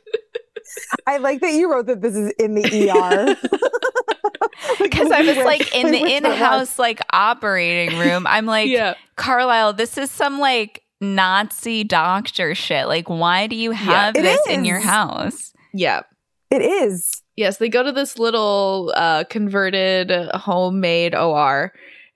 [1.06, 3.36] I like that you wrote that this is in the ER.
[4.80, 6.12] Because I was like in the was.
[6.12, 8.26] in-house like operating room.
[8.26, 8.94] I'm like, yeah.
[9.16, 12.86] Carlisle, this is some like Nazi doctor shit.
[12.86, 15.52] Like, why do you have it this in your house?
[15.74, 16.02] Yeah.
[16.50, 17.22] It is.
[17.36, 21.72] Yes, they go to this little uh, converted homemade OR,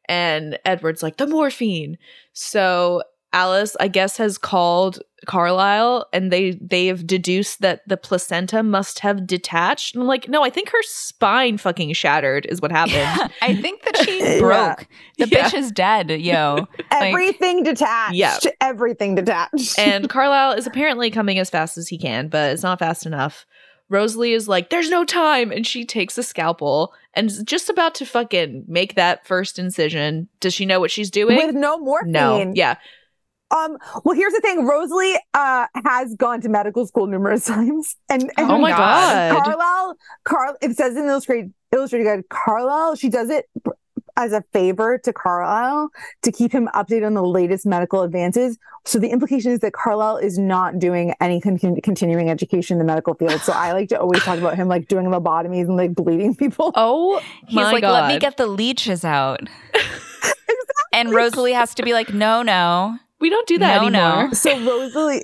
[0.08, 1.96] and Edward's like, the morphine.
[2.34, 3.02] So
[3.32, 9.00] Alice, I guess, has called Carlisle, and they they have deduced that the placenta must
[9.00, 9.94] have detached.
[9.94, 13.32] And I'm like, no, I think her spine fucking shattered is what happened.
[13.42, 14.38] I think that she Yeah.
[14.38, 14.86] broke.
[15.18, 15.48] The Yeah.
[15.48, 16.66] bitch is dead, yo.
[16.92, 18.14] Everything detached.
[18.14, 18.38] Yeah.
[18.60, 19.78] Everything detached.
[19.78, 23.44] and Carlisle is apparently coming as fast as he can, but it's not fast enough.
[23.88, 25.52] Rosalie is like, there's no time.
[25.52, 30.28] And she takes a scalpel and is just about to fucking make that first incision.
[30.40, 31.36] Does she know what she's doing?
[31.36, 32.10] with no morphine.
[32.12, 32.52] no.
[32.54, 32.76] Yeah.
[33.50, 34.66] Um, well, here's the thing.
[34.66, 37.96] Rosalie uh has gone to medical school numerous times.
[38.08, 39.32] And, and Oh my God.
[39.32, 39.44] God.
[39.44, 43.46] Carlisle, Carl, it says in the illustrated illustrated guide, Carlisle, she does it
[44.18, 45.90] as a favor to Carlisle
[46.22, 48.56] to keep him updated on the latest medical advances.
[48.86, 52.84] So the implication is that Carlisle is not doing any con- continuing education in the
[52.84, 53.40] medical field.
[53.42, 56.72] So I like to always talk about him like doing lobotomies and like bleeding people.
[56.74, 57.92] Oh, He's my like, God.
[57.92, 59.40] let me get the leeches out.
[60.92, 62.98] And Rosalie has to be like, no, no.
[63.20, 63.98] We don't do that No, no.
[64.18, 64.30] anymore.
[64.34, 65.22] So Rosalie,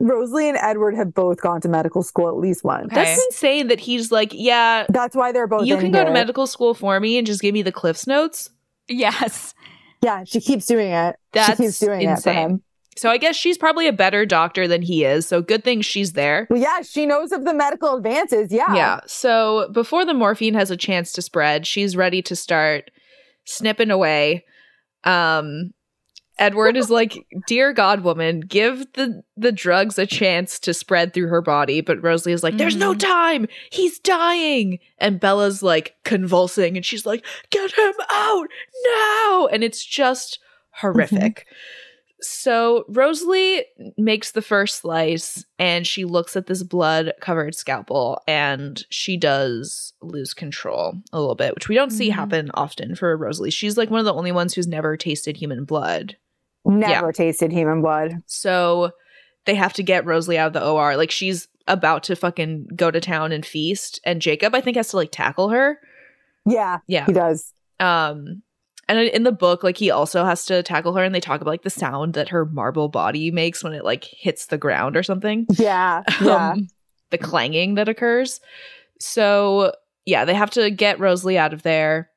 [0.00, 2.86] Rosalie and Edward have both gone to medical school at least once.
[2.86, 2.94] Okay.
[2.94, 5.66] That's insane that he's like, yeah, That's why they're both.
[5.66, 8.06] you in can go to medical school for me and just give me the Cliffs
[8.06, 8.50] notes.
[8.88, 9.54] Yes.
[10.02, 11.16] Yeah, she keeps doing it.
[11.32, 12.62] That's she keeps doing it for him.
[12.96, 15.26] So I guess she's probably a better doctor than he is.
[15.26, 16.46] So good thing she's there.
[16.50, 18.50] Well, yeah, she knows of the medical advances.
[18.52, 18.74] Yeah.
[18.74, 19.00] Yeah.
[19.06, 22.90] So before the morphine has a chance to spread, she's ready to start
[23.44, 24.44] snipping away.
[25.04, 25.72] Um
[26.38, 31.28] Edward is like, "Dear God, woman, give the the drugs a chance to spread through
[31.28, 32.98] her body." But Rosalie is like, "There's no Mhm.
[33.00, 33.46] time.
[33.70, 38.46] He's dying." And Bella's like convulsing, and she's like, "Get him out
[38.84, 40.38] now!" And it's just
[40.70, 41.46] horrific.
[42.20, 43.64] So Rosalie
[43.96, 49.92] makes the first slice, and she looks at this blood covered scalpel, and she does
[50.02, 52.14] lose control a little bit, which we don't see Mhm.
[52.14, 53.52] happen often for Rosalie.
[53.52, 56.16] She's like one of the only ones who's never tasted human blood.
[56.68, 58.22] Never tasted human blood.
[58.26, 58.90] So
[59.46, 60.96] they have to get Rosalie out of the OR.
[60.96, 64.88] Like she's about to fucking go to town and feast, and Jacob I think has
[64.90, 65.78] to like tackle her.
[66.46, 67.06] Yeah, Yeah.
[67.06, 67.52] he does.
[67.80, 68.42] Um
[68.88, 71.50] and in the book like he also has to tackle her and they talk about
[71.50, 75.02] like the sound that her marble body makes when it like hits the ground or
[75.02, 75.46] something.
[75.58, 76.02] Yeah.
[76.22, 76.52] Yeah.
[76.52, 76.68] Um,
[77.10, 78.40] the clanging that occurs.
[79.00, 79.72] So
[80.06, 82.10] yeah, they have to get Rosalie out of there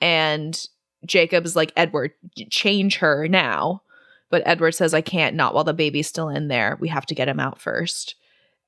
[0.00, 0.60] and
[1.06, 2.12] Jacob is like Edward,
[2.50, 3.82] change her now.
[4.30, 6.76] But Edward says I can't not while the baby's still in there.
[6.80, 8.14] We have to get him out first.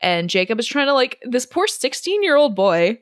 [0.01, 3.01] And Jacob is trying to like this poor 16-year-old boy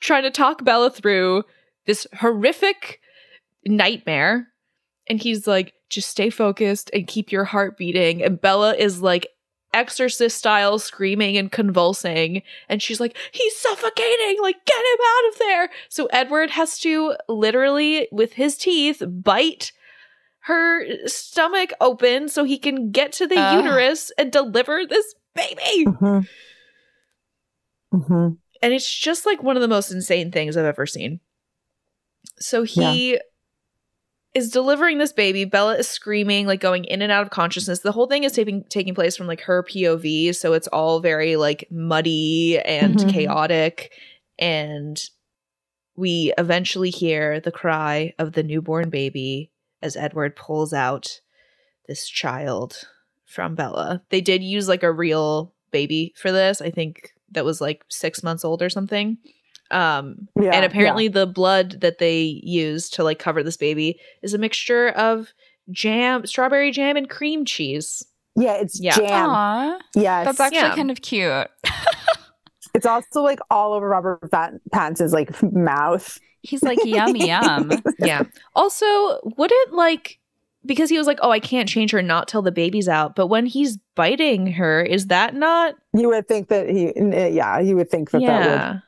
[0.00, 1.44] trying to talk Bella through
[1.86, 3.00] this horrific
[3.64, 4.48] nightmare.
[5.08, 8.22] And he's like, just stay focused and keep your heart beating.
[8.22, 9.28] And Bella is like
[9.72, 12.42] exorcist style screaming and convulsing.
[12.68, 14.36] And she's like, he's suffocating.
[14.42, 15.70] Like, get him out of there.
[15.88, 19.72] So Edward has to literally, with his teeth, bite
[20.46, 23.64] her stomach open so he can get to the Ugh.
[23.64, 25.86] uterus and deliver this baby.
[25.86, 26.28] Mhm.
[27.92, 28.38] Mhm.
[28.62, 31.20] and it's just like one of the most insane things I've ever seen.
[32.40, 33.20] So he
[34.34, 35.44] is delivering this baby.
[35.44, 37.80] Bella is screaming, like going in and out of consciousness.
[37.80, 41.36] The whole thing is taking taking place from like her POV, so it's all very
[41.36, 43.12] like muddy and Mhm.
[43.12, 43.92] chaotic.
[44.38, 45.00] And
[45.94, 49.52] we eventually hear the cry of the newborn baby
[49.84, 51.20] as Edward pulls out
[51.86, 52.88] this child
[53.26, 54.02] from Bella.
[54.10, 56.60] They did use like a real baby for this.
[56.62, 59.18] I think that was like six months old or something.
[59.70, 64.34] Um, Yeah, and apparently the blood that they used to like cover this baby is
[64.34, 65.32] a mixture of
[65.70, 68.02] jam, strawberry jam, and cream cheese.
[68.36, 68.96] Yeah, it's Yeah.
[68.96, 69.30] jam.
[69.30, 70.24] Aw, Yes.
[70.26, 70.74] that's actually Yeah.
[70.76, 71.48] kind of cute.
[72.74, 76.18] it's also like all over Robert Pat- Pattinson's like mouth.
[76.42, 77.72] He's like yum yum.
[77.98, 78.24] Yeah.
[78.54, 78.86] also,
[79.36, 80.18] wouldn't like
[80.66, 83.28] because he was like, "Oh, I can't change her not till the baby's out," but
[83.28, 85.76] when he's biting her, is that not?
[85.92, 88.78] You would think that he, yeah, you would think that that would yeah,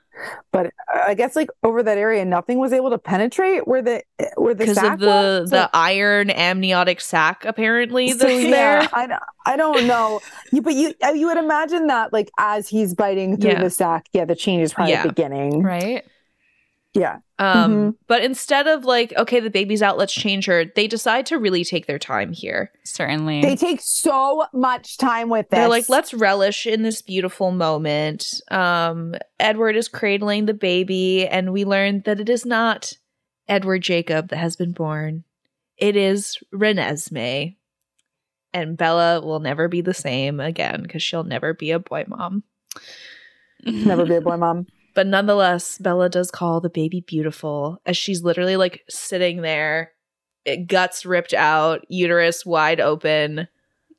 [0.52, 0.72] but
[1.06, 4.02] I guess like over that area, nothing was able to penetrate where the
[4.36, 5.50] where the because of the was.
[5.50, 8.88] the iron amniotic sac apparently So, that's yeah, there.
[8.92, 10.20] I don't- I don't know,
[10.52, 13.62] you, but you uh, you would imagine that like as he's biting through Yeah.
[13.62, 15.06] the sack, yeah, the change is probably Yeah.
[15.06, 15.62] beginning.
[15.62, 16.04] right?
[16.94, 17.96] Yeah, Um, Mhm.
[18.06, 21.64] but instead of like, okay, the baby's out, let's change her, they decide to really
[21.64, 22.72] take their time here.
[22.84, 23.42] Certainly.
[23.42, 25.58] they take so much time with this.
[25.58, 28.40] They're like, let's relish in this beautiful moment.
[28.50, 32.94] Um, Edward is cradling the baby, and we learn that it is not
[33.48, 35.24] Edward Jacob that has been born.
[35.76, 37.56] It is Renesmee.
[38.54, 42.44] And Bella will never be the same again because she'll never be a boy mom.
[43.62, 44.66] never be a boy mom.
[44.96, 49.92] But nonetheless, Bella does call the baby beautiful as she's literally like sitting there,
[50.44, 53.46] it, guts ripped out, uterus wide open.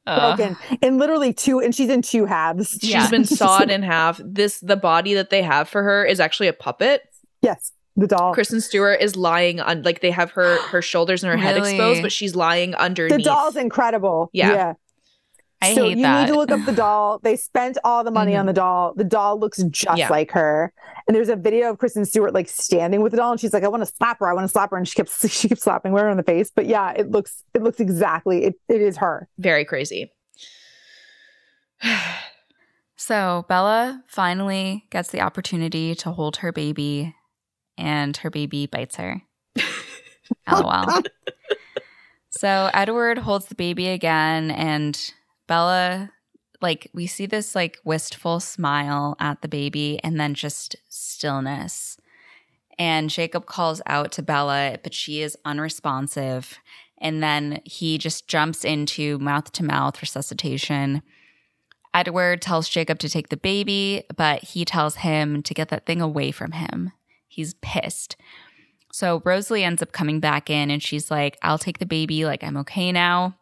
[0.05, 2.77] Broken uh, in literally two, and she's in two halves.
[2.81, 3.09] She's Yeah.
[3.09, 4.19] been sawed in half.
[4.25, 7.03] This the body that they have for her is actually a puppet.
[7.41, 8.33] yes, the doll.
[8.33, 12.01] Kristen Stewart is lying on like they have her her shoulders and her head exposed,
[12.01, 13.17] but she's lying underneath.
[13.17, 14.29] the doll's incredible.
[14.33, 14.51] Yeah.
[14.53, 14.73] yeah.
[15.61, 16.21] I so hate you that.
[16.27, 17.19] need to look up the doll.
[17.19, 18.39] They spent all the money Mhm.
[18.41, 18.93] on the doll.
[18.95, 20.09] The doll looks just Yeah.
[20.09, 20.71] like her.
[21.07, 23.63] And there's a video of Kristen Stewart like standing with the doll, and she's like,
[23.63, 24.27] "I want to slap her.
[24.29, 26.51] I want to slap her," and she keeps she keeps slapping her in the face.
[26.53, 29.27] But yeah, it looks it looks exactly it, it is her.
[29.37, 30.11] Very crazy.
[32.99, 37.15] So Bella finally gets the opportunity to hold her baby,
[37.77, 39.21] and her baby bites her.
[40.51, 41.03] LOL.
[42.31, 45.13] so Edward holds the baby again, and
[45.47, 46.11] Bella,
[46.61, 51.97] like, we see this like wistful smile at the baby, and then just stillness.
[52.77, 56.59] And Jacob calls out to Bella, but she is unresponsive.
[56.99, 61.01] And then he just jumps into mouth to mouth resuscitation.
[61.93, 66.01] Edward tells Jacob to take the baby, but he tells him to get that thing
[66.01, 66.91] away from him.
[67.27, 68.15] He's pissed.
[68.91, 72.25] So Rosalie ends up coming back in and she's like, I'll take the baby.
[72.25, 73.35] Like, I'm okay now.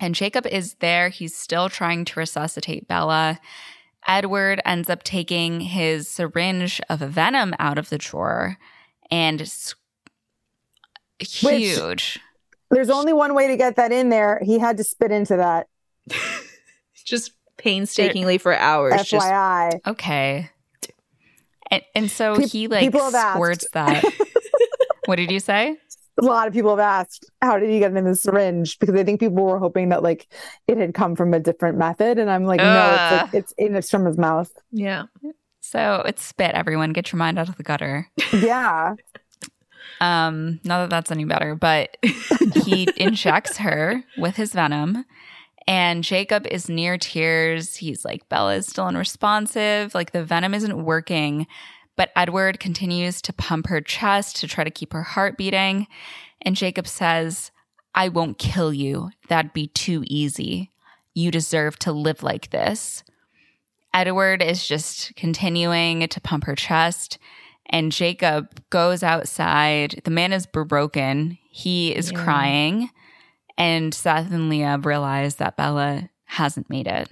[0.00, 1.10] And Jacob is there.
[1.10, 3.38] He's still trying to resuscitate Bella.
[4.08, 8.56] Edward ends up taking his syringe of venom out of the drawer
[9.10, 9.74] and it's
[11.18, 12.18] huge.
[12.70, 14.40] There's only one way to get that in there.
[14.42, 15.68] He had to spit into that.
[17.04, 19.02] just painstakingly for hours.
[19.04, 19.80] Just FYI.
[19.86, 20.50] okay.
[21.70, 23.34] And, and so Peop- he like people have asked.
[23.34, 24.04] squirts that.
[25.06, 25.76] what did you say?
[26.20, 28.78] A lot of people have asked, how did he get it in the syringe?
[28.78, 30.28] Because I think people were hoping that like
[30.68, 32.18] it had come from a different method.
[32.18, 34.50] And I'm like, no, it's like it's in it's from his mouth.
[34.70, 35.04] yeah.
[35.62, 36.52] So it's spit.
[36.54, 38.08] Everyone, get your mind out of the gutter.
[38.32, 38.94] Yeah.
[40.00, 41.96] Um, not that that's any better, but
[42.64, 45.04] he injects her with his venom.
[45.66, 47.76] And Jacob is near tears.
[47.76, 49.94] He's like, Bella is still unresponsive.
[49.94, 51.46] Like the venom isn't working.
[52.00, 55.86] But Edward continues to pump her chest to try to keep her heart beating.
[56.40, 57.50] And Jacob says,
[57.94, 59.10] I won't kill you.
[59.28, 60.70] That'd be too easy.
[61.12, 63.04] You deserve to live like this.
[63.92, 67.18] Edward is just continuing to pump her chest.
[67.66, 70.00] And Jacob goes outside.
[70.04, 71.36] The man is broken.
[71.50, 72.24] He is Yeah.
[72.24, 72.90] crying.
[73.58, 77.10] And Seth and Leah realize that Bella hasn't made it.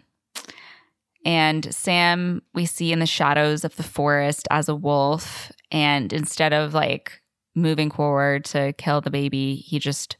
[1.24, 5.50] And Sam, we see in the shadows of the forest as a wolf.
[5.70, 7.20] And instead of like
[7.54, 10.16] moving forward to kill the baby, he just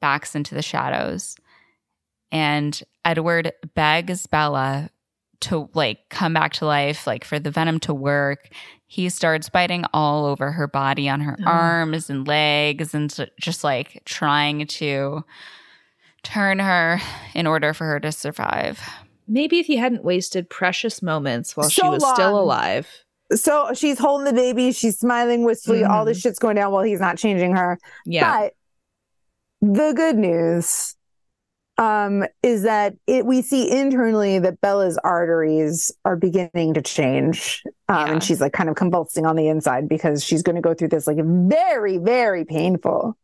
[0.00, 1.36] backs into the shadows.
[2.32, 4.90] And Edward begs Bella
[5.40, 8.48] to like come back to life, like for the venom to work.
[8.86, 11.44] He starts biting all over her body on her Oh.
[11.50, 15.24] arms and legs and just like trying to
[16.22, 17.00] turn her
[17.34, 18.80] in order for her to survive.
[19.28, 22.88] Maybe if he hadn't wasted precious moments while she So was still alive.
[23.32, 27.00] So she's holding the baby, she's smiling wistfully, all this shit's going down while he's
[27.00, 27.78] not changing her.
[28.04, 28.48] Yeah.
[28.48, 28.52] But
[29.62, 30.94] the good news
[31.78, 37.62] um, is that it we see internally that Bella's arteries are beginning to change.
[37.88, 38.12] Um, Yeah.
[38.12, 40.88] and she's like kind of convulsing on the inside because she's going to go through
[40.88, 43.18] this like very, very painful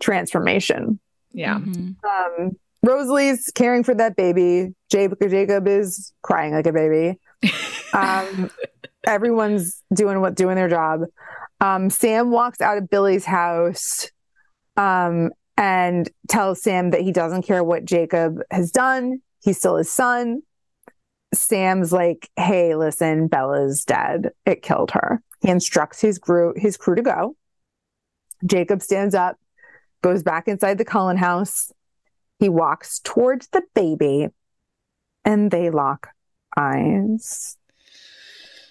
[0.00, 1.00] transformation.
[1.32, 1.58] yeah.
[1.58, 1.96] Mhm.
[2.04, 2.56] Um,
[2.86, 4.74] Rosalie's caring for that baby.
[4.90, 7.18] Jacob, Jacob is crying like a baby.
[7.94, 8.50] Um,
[9.06, 11.02] everyone's doing what doing their job.
[11.60, 14.10] Um, Sam walks out of Billy's house
[14.76, 19.22] um, and tells Sam that he doesn't care what Jacob has done.
[19.42, 20.42] He's still his son.
[21.32, 24.30] Sam's like, "Hey, listen, Bella's dead.
[24.44, 27.36] It killed her." He instructs his crew his crew to go.
[28.44, 29.36] Jacob stands up,
[30.02, 31.72] goes back inside the Cullen house.
[32.38, 34.28] He walks towards the baby,
[35.24, 36.08] and they lock
[36.56, 37.56] eyes.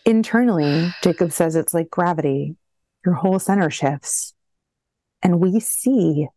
[0.05, 2.55] Internally, Jacob says it's like gravity.
[3.05, 4.34] Your whole center shifts.
[5.22, 6.28] And we see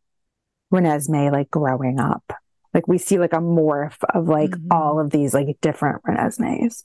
[0.73, 2.33] Renesmee like growing up.
[2.73, 4.67] Like we see like a morph of like Mhm.
[4.71, 6.85] all of these like different Renesmees.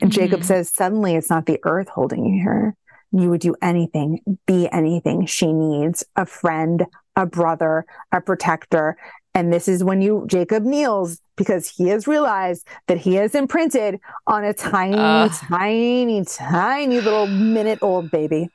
[0.00, 0.44] And Jacob Mhm.
[0.44, 2.76] says, suddenly it's not the earth holding you here.
[3.12, 8.96] You would do anything, be anything she needs a friend, a brother, a protector.
[9.34, 13.98] And this is when you, Jacob kneels because he has realized that he has imprinted
[14.26, 15.30] on a tiny, Ugh.
[15.48, 18.48] tiny, tiny little minute old baby.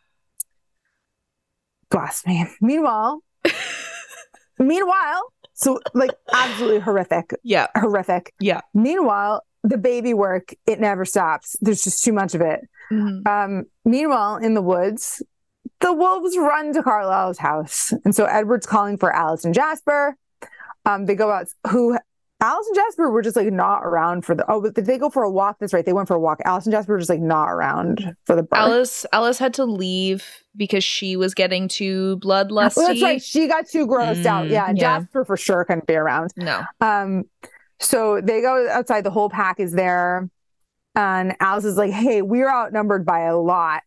[1.89, 2.45] Blast me.
[2.61, 3.21] Meanwhile,
[4.59, 7.67] meanwhile, so like absolutely horrific, Yeah.
[7.75, 8.33] horrific.
[8.39, 8.61] Yeah.
[8.73, 11.55] Meanwhile, the baby work, it never stops.
[11.61, 12.61] There's just too much of it.
[12.91, 13.25] Mhm.
[13.27, 15.23] Um, meanwhile, in the woods,
[15.81, 17.93] the wolves run to Carlisle's house.
[18.05, 20.15] And so Edward's calling for Alice and Jasper.
[20.87, 21.97] Um, they go out who
[22.39, 25.09] Alice and Jasper were just like not around for the oh, but did they go
[25.09, 25.57] for a walk?
[25.59, 25.85] That's right.
[25.85, 26.39] They went for a walk.
[26.45, 28.59] Alice and Jasper were just like not around for the birth.
[28.59, 30.23] Alice Alice had to leave
[30.55, 32.73] because she was getting too bloodlusty.
[32.77, 33.21] Oh, that's right.
[33.21, 34.45] She got too grossed out.
[34.47, 34.73] Mm, Yeah, yeah.
[34.73, 36.31] Jasper for sure couldn't be around.
[36.37, 36.63] No.
[36.79, 37.23] Um,
[37.79, 40.29] so they go outside, the whole pack is there.
[40.95, 43.83] And Alice is like, hey, we're outnumbered by a lot.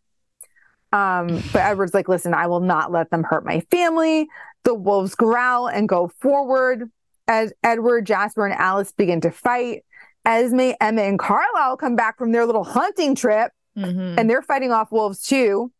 [0.92, 4.28] Um, but Edward's like, listen, I will not let them hurt my family.
[4.64, 6.90] The wolves growl and go forward
[7.28, 9.84] as Edward, Jasper, and Alice begin to fight.
[10.26, 14.18] Esme, Emmett, and Carlisle come back from their little hunting trip Mhm.
[14.18, 15.72] and they're fighting off wolves too.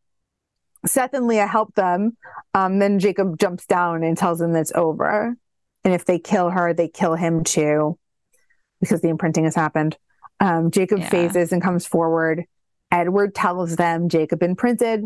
[0.87, 2.17] Seth and Leah help them.
[2.55, 5.37] Um, then Jacob jumps down and tells them it's over.
[5.85, 7.99] And if they kill her, they kill him too,
[8.81, 9.99] because the imprinting has happened.
[10.41, 11.09] Um, Jacob Yeah.
[11.11, 12.45] phases and comes forward.
[12.91, 15.05] Edward tells them Jacob imprinted.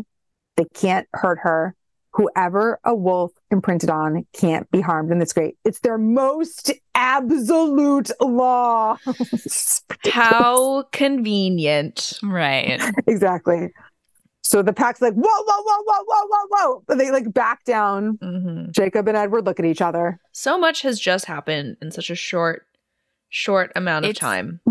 [0.57, 1.75] They can't hurt her.
[2.13, 5.11] Whoever a wolf imprinted on can't be harmed.
[5.11, 5.57] And that's great.
[5.65, 8.95] It's their most absolute law.
[10.05, 12.19] How convenient.
[12.23, 12.81] Right.
[13.07, 13.71] exactly.
[14.43, 16.83] So the pack's like, whoa, whoa, whoa, whoa, whoa, whoa, whoa.
[16.87, 18.17] But they like back down.
[18.19, 18.71] Mhm.
[18.71, 20.19] Jacob and Edward look at each other.
[20.31, 22.65] So much has just happened in such a short,
[23.29, 24.61] short amount of It's- time.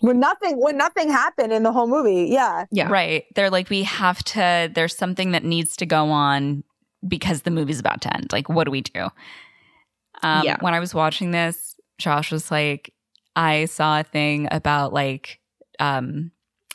[0.00, 2.26] When nothing when nothing happened in the whole movie.
[2.30, 2.66] Yeah.
[2.70, 2.88] Yeah.
[2.90, 3.24] Right.
[3.34, 6.62] They're like, we have to, there's something that needs to go on
[7.06, 8.32] because the movie's about to end.
[8.32, 9.08] Like, what do we do?
[10.22, 10.56] Um, Yeah.
[10.60, 12.92] When I was watching this, Josh was like,
[13.34, 15.40] I saw a thing about like
[15.78, 16.30] um,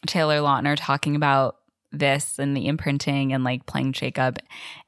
[0.05, 1.57] Taylor Lautner talking about
[1.91, 4.39] this and the imprinting and like playing Jacob.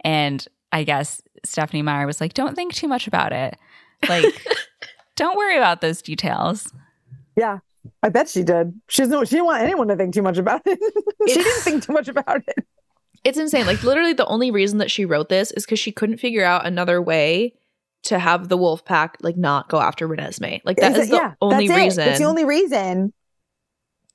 [0.01, 3.57] And I guess Stephenie Meyer was like, don't think too much about it.
[4.09, 4.25] Like,
[5.15, 6.71] don't worry about those details.
[7.37, 7.59] Yeah.
[8.03, 8.79] I bet she did.
[8.89, 10.79] She doesn't she didn't want anyone to think too much about it.
[11.27, 12.65] she didn't think too much about it.
[13.23, 13.65] It's insane.
[13.65, 16.65] Like literally the only reason that she wrote this is because she couldn't figure out
[16.65, 17.53] another way
[18.03, 20.61] to have the wolf pack like not go after Renesmee.
[20.63, 21.83] Like that Is is it- the yeah, only that's it.
[21.83, 23.13] reason That's the only reason.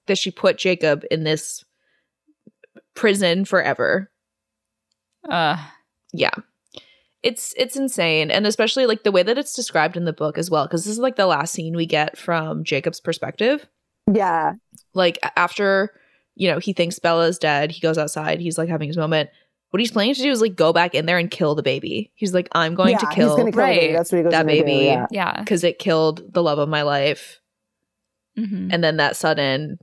[0.06, 1.64] that she put Jacob in this
[2.94, 4.10] prison forever.
[5.28, 5.56] Uh,
[6.12, 6.30] Yeah.
[7.22, 8.30] It's it's insane.
[8.30, 10.92] And especially like the way that it's described in the book as well, because this
[10.92, 13.66] is like the last scene we get from Jacob's perspective.
[14.12, 14.54] Yeah.
[14.94, 15.92] Like after,
[16.34, 19.28] you know, he thinks Bella is dead, he goes outside, he's like having his moment.
[19.70, 22.10] What he's planning to do is like go back in there and kill the baby.
[22.14, 23.86] He's like, I'm going to Yeah, kill He's gonna kill the baby.
[23.88, 24.84] right, That's what he goes that gonna do, baby.
[24.86, 25.06] yeah.
[25.12, 25.38] yeah.
[25.40, 27.40] because it killed the love of my life.
[28.38, 28.70] Mhm.
[28.72, 29.78] And then that sudden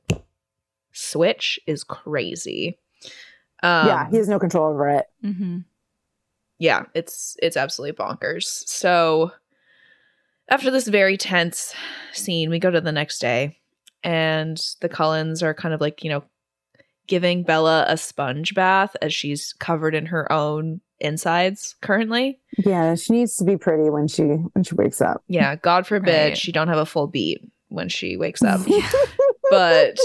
[0.91, 2.79] switch is crazy.
[3.63, 5.05] Um, yeah, he has no control over it.
[5.23, 5.63] Mhm.
[6.59, 8.45] Yeah, it's it's absolutely bonkers.
[8.67, 9.31] So
[10.49, 11.73] after this very tense
[12.13, 13.57] scene, we go to the next day,
[14.03, 16.23] and the Cullens are kind of like you know
[17.07, 22.39] giving Bella a sponge bath as she's covered in her own insides currently.
[22.57, 25.23] Yeah, she needs to be pretty when she when she wakes up.
[25.27, 26.37] Yeah, God forbid Right.
[26.37, 28.61] she don't have a full beat when she wakes up.
[29.49, 29.97] But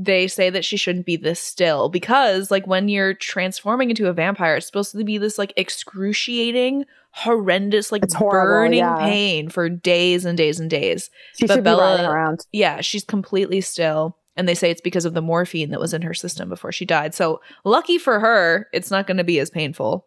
[0.00, 4.12] they say that she shouldn't be this still because like when you're transforming into a
[4.12, 8.96] vampire it's supposed to be this like excruciating horrendous like It's horrible, burning yeah.
[8.98, 12.46] pain for days and days and days She But should Bella- be around.
[12.52, 16.02] yeah she's completely still and they say it's because of the morphine that was in
[16.02, 19.50] her system before she died so lucky for her it's not going to be as
[19.50, 20.06] painful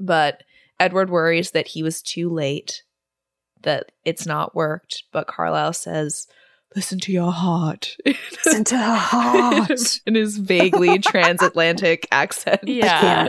[0.00, 0.42] but
[0.80, 2.82] edward worries that he was too late
[3.62, 6.26] that it's not worked but carlisle says
[6.74, 7.96] listen to your heart
[8.44, 10.00] Listen to her heart.
[10.06, 13.28] in his vaguely transatlantic accent Yeah.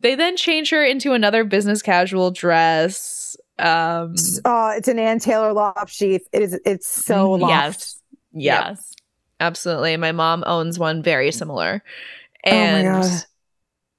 [0.00, 4.14] they then change her into another business casual dress um
[4.44, 6.26] Oh, it's an Ann Taylor loft sheath.
[6.32, 6.60] It is.
[6.66, 7.40] It's so Mhm.
[7.40, 7.80] loft.
[7.80, 8.00] Yes.
[8.32, 8.92] yeah Yes.
[9.40, 9.96] Absolutely.
[9.98, 11.82] My mom owns one very similar.
[12.46, 13.22] Oh And God.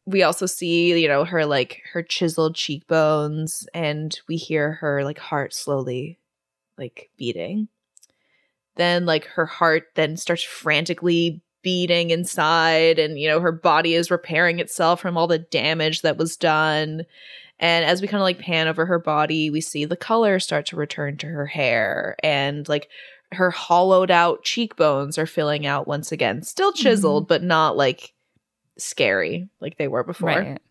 [0.06, 5.18] we also see, you know, her like her chiseled cheekbones and we hear her like
[5.20, 6.17] heart slowly
[6.78, 7.68] like beating.
[8.76, 14.12] Then like her heart then starts frantically beating inside and you know her body is
[14.12, 17.04] repairing itself from all the damage that was done.
[17.60, 20.68] And as we kind of like pan over her body, we see the color start
[20.68, 22.90] to return to her hair and like
[23.32, 26.44] her hollowed out cheekbones are filling out once again.
[26.44, 27.30] Still chiseled, mm-hmm.
[27.30, 28.14] but not like
[28.78, 30.30] scary like they were before.
[30.30, 30.62] Right.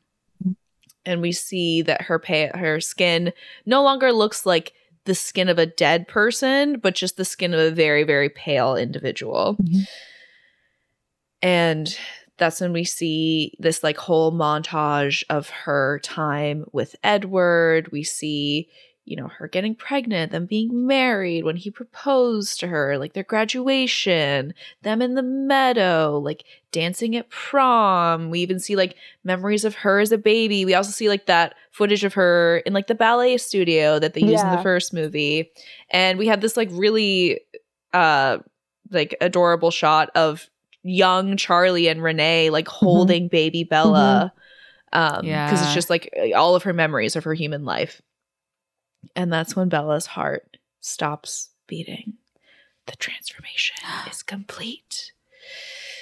[1.05, 3.33] And we see that her pa- her skin
[3.65, 4.73] no longer looks like
[5.07, 8.77] the skin of a dead person, but just the skin of a very very pale
[8.77, 9.57] individual.
[9.61, 9.87] Mhm.
[11.43, 11.99] And
[12.39, 17.91] that's when we see this like whole montage of her time with Edward.
[17.93, 18.69] We see,
[19.07, 23.23] you know, her getting pregnant, them being married, when he proposed to her, like their
[23.23, 24.53] graduation,
[24.83, 28.31] them in the meadow, like dancing at prom.
[28.31, 30.65] We even see like memories of her as a baby.
[30.65, 34.23] We also see like that footage of her in like the ballet studio that they
[34.23, 35.53] used in the first movie.
[35.91, 37.41] And we have this like really
[37.95, 38.39] uh
[38.91, 40.51] like adorable shot of
[40.83, 44.33] young Charlie and Renee like holding baby Bella.
[44.93, 45.65] Um, because Yeah.
[45.65, 48.03] it's just like all of her memories of her human life.
[49.15, 52.15] And that's when Bella's heart stops beating.
[52.87, 53.77] The transformation
[54.11, 55.13] is complete.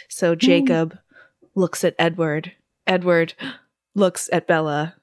[0.08, 0.98] So Jacob
[1.54, 2.52] looks at Edward.
[2.86, 3.34] Edward
[3.94, 4.94] looks at Bella.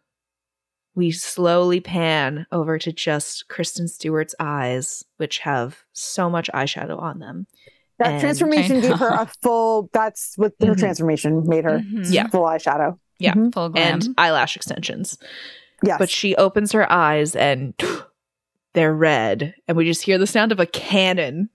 [0.93, 7.19] We slowly pan over to just Kristen Stewart's eyes, which have so much eyeshadow on
[7.19, 7.47] them.
[7.97, 9.89] That And- transformation gave her a full.
[9.93, 10.79] That's what her Mhm.
[10.79, 11.79] transformation made her.
[11.79, 12.11] Mhm.
[12.11, 12.27] Yeah.
[12.27, 12.99] Full eyeshadow.
[13.19, 13.35] Yeah.
[13.35, 13.53] Mhm.
[13.53, 13.93] Full glam.
[14.01, 15.17] and eyelash extensions.
[15.83, 15.97] Yes.
[15.99, 17.73] But she opens her eyes and
[18.73, 19.55] they're red.
[19.67, 21.49] And we just hear the sound of a cannon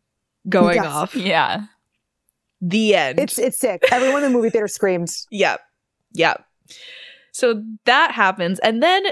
[0.48, 0.86] going Yes.
[0.86, 1.14] off.
[1.16, 1.64] yeah.
[2.60, 3.20] The end.
[3.20, 3.82] it's it's sick.
[3.92, 5.10] Everyone in the movie theater screamed.
[5.30, 5.60] Yep.
[6.12, 6.44] Yep.
[7.32, 8.58] So that happens.
[8.60, 9.04] And then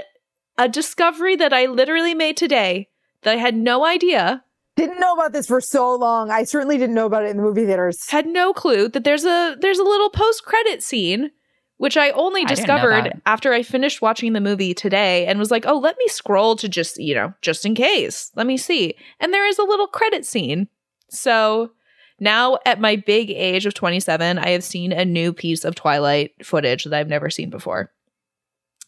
[0.57, 2.89] a discovery that I literally made today
[3.21, 4.43] that I had no idea
[4.75, 6.31] Didn't know about this for so long.
[6.31, 8.09] I certainly didn't know about it in the movie theaters.
[8.09, 11.29] Had no clue that there's a there's a little post credit scene
[11.77, 15.65] which I only I discovered after I finished watching the movie today and was like,
[15.65, 18.31] "Oh, let me scroll to just, you know, just in case.
[18.35, 20.67] Let me see." And there is a little credit scene.
[21.09, 21.71] So,
[22.19, 26.45] now at my big age of 27, I have seen a new piece of Twilight
[26.45, 27.91] footage that I've never seen before.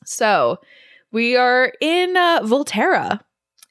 [0.06, 0.60] So,
[1.12, 3.22] we are in uh, Volterra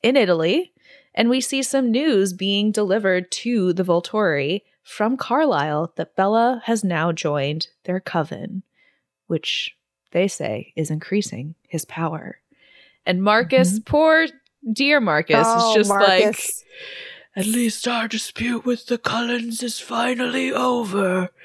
[0.02, 0.72] in Italy,
[1.14, 6.84] and we see some news being delivered to the Volturi from Carlisle that Bella has
[6.84, 8.62] now joined their coven,
[9.26, 9.76] which
[10.12, 12.38] they say is increasing his power.
[13.04, 13.84] And Marcus, mm-hmm.
[13.84, 14.26] poor
[14.72, 16.40] dear Marcus, Oh, is just like,
[17.36, 21.30] at least our dispute with the Cullens is finally over.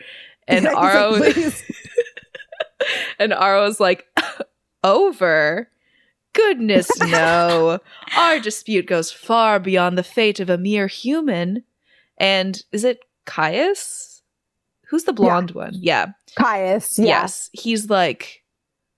[0.48, 1.64] And like, Aro "Please."
[3.20, 4.08] and Aro's like,
[4.84, 5.70] over?
[6.34, 7.80] Goodness, no.
[8.18, 11.64] Our dispute goes far beyond the fate of a mere human.
[12.18, 14.11] And is it Caius?
[14.92, 15.72] Who's the blonde one?
[15.74, 16.08] Yeah.
[16.38, 17.06] Caius, yeah.
[17.06, 17.50] Yes.
[17.54, 18.44] He's like,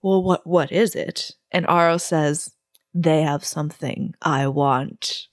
[0.02, 1.32] well, what what is it?
[1.52, 2.52] And Aro says,
[2.96, 5.28] they have something I want.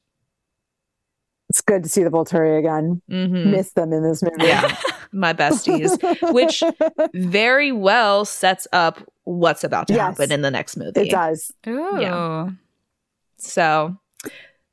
[1.49, 3.03] It's good to see the Volturi again.
[3.09, 4.35] hmm Miss them in this movie.
[4.47, 4.77] Yeah.
[5.13, 5.99] My besties.
[6.33, 6.63] which
[7.15, 10.19] very well sets up what's about to Yes.
[10.19, 11.01] happen in the next movie.
[11.01, 11.51] it does.
[11.67, 12.53] Ooh.
[13.39, 13.97] So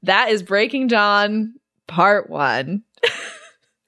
[0.03, 1.53] that is Breaking Dawn
[1.87, 2.83] Part One.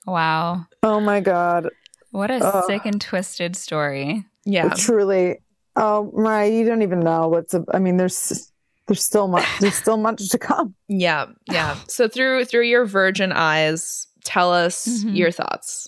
[0.08, 0.66] Wow.
[0.82, 1.70] Oh my god.
[2.12, 2.64] What a Ugh.
[2.68, 4.26] sick and twisted story.
[4.46, 4.70] Yeah.
[4.76, 5.40] Truly.
[5.76, 8.52] Oh my, you don't even know what's a, I mean, there's
[8.88, 10.74] there's still much there's still much to come.
[10.88, 11.28] Yeah.
[11.52, 11.78] Yeah.
[11.88, 15.16] So through through your virgin eyes, tell us Mhm.
[15.16, 15.88] your thoughts.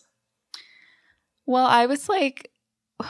[1.47, 2.51] Well, I was like,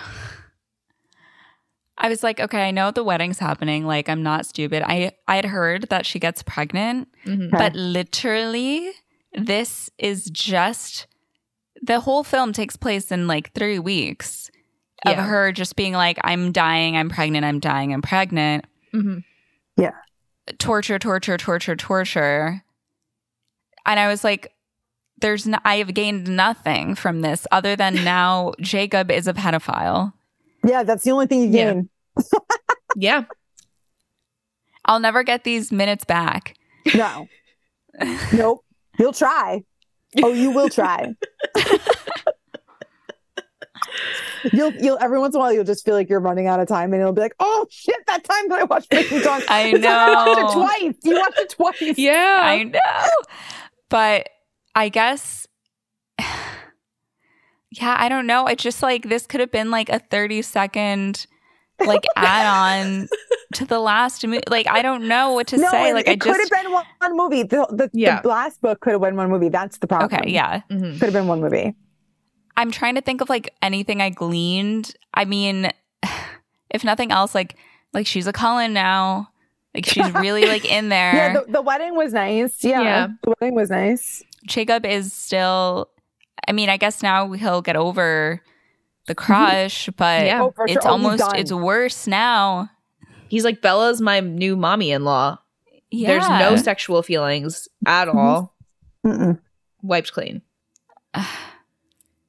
[1.97, 3.86] I was like, okay, I know the wedding's happening.
[3.86, 4.82] Like, I'm not stupid.
[4.86, 7.47] I I had heard that she gets pregnant, Mhm.
[7.47, 7.57] Okay.
[7.57, 8.91] but literally,
[9.34, 11.05] this is just
[11.82, 14.50] the whole film takes place in like three weeks
[15.06, 15.24] of Yeah.
[15.26, 18.66] her just being like, I'm dying, I'm pregnant, I'm dying, I'm pregnant.
[18.94, 19.24] Mhm.
[20.58, 22.64] torture, torture, torture, torture.
[23.86, 24.54] And I was like,
[25.20, 30.14] there's no, I have gained nothing from this other than now Jacob is a pedophile.
[30.68, 31.74] Yeah, that's the only thing you Yeah.
[31.74, 31.90] gain.
[32.98, 33.24] Yeah.
[34.86, 36.56] I'll never get these minutes back.
[36.94, 37.28] No.
[38.34, 38.66] nope.
[39.00, 39.64] You'll try.
[40.24, 41.16] Oh, you will try.
[44.53, 46.68] you'll you'll every once in a while you'll just feel like you're running out of
[46.68, 49.41] time and it'll be like, oh shit, that time that I watched Breaking Dawn.
[49.49, 50.49] I The time I watched know.
[50.49, 50.95] it twice.
[51.03, 51.97] You watched it twice.
[51.97, 52.39] Yeah.
[52.43, 52.80] I know.
[53.89, 54.30] But
[54.76, 55.47] I guess
[56.20, 58.47] yeah, I don't know.
[58.47, 61.26] It's just like this could have been like a 30 second
[61.86, 63.07] like add on
[63.54, 64.41] to the last movie.
[64.49, 65.89] Like I don't know what to no, say.
[65.89, 67.43] it, like it I could just have been one, one movie.
[67.43, 68.22] The, the, Yeah.
[68.22, 69.49] the last book could have been one movie.
[69.49, 70.14] That's the problem.
[70.20, 70.62] Okay, yeah.
[70.70, 70.93] Mhm.
[70.93, 71.76] Could have been one movie.
[72.58, 74.95] I'm trying to think of like anything I gleaned.
[75.14, 75.72] I mean,
[76.70, 77.56] if nothing else, like
[77.93, 79.30] like she's a Cullen now.
[79.74, 81.14] Like she's really like in there.
[81.14, 82.64] Yeah, the, the wedding was nice.
[82.64, 83.08] Yeah, Yeah.
[83.24, 84.24] The wedding was nice.
[84.45, 85.89] Jacob is still.
[86.47, 88.41] I mean, I guess now he'll get over
[89.08, 90.41] the crush, but Yeah.
[90.43, 90.78] Oh, for sure.
[90.78, 92.70] it's Oh, almost it's worse now.
[93.32, 95.40] He's like Bella's my new mommy in law.
[95.90, 96.08] Yeah.
[96.10, 98.16] There's no sexual feelings at Mhm.
[98.16, 98.56] all.
[99.06, 99.40] Mm-mm.
[99.82, 100.42] Wiped clean.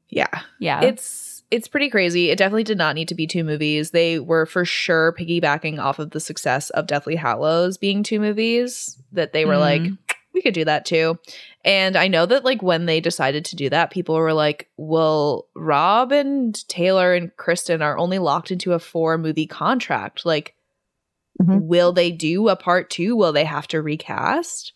[0.09, 0.43] Yeah.
[0.59, 0.83] yeah.
[0.83, 2.31] It's it's pretty crazy.
[2.31, 3.91] It definitely did not need to be two movies.
[3.91, 8.99] They were for sure piggybacking off of the success of Deathly Hallows being two movies
[9.13, 9.99] that they were like Mhm.
[10.35, 11.19] we could do that too.
[11.65, 15.47] And I know that like when they decided to do that, people were like, "Well,
[15.55, 20.25] Rob and Taylor and Kristen are only locked into a four movie contract.
[20.27, 20.55] Like
[21.43, 21.63] Mhm.
[21.63, 23.17] will they do a part 2?
[23.17, 24.73] Will they have to recast?"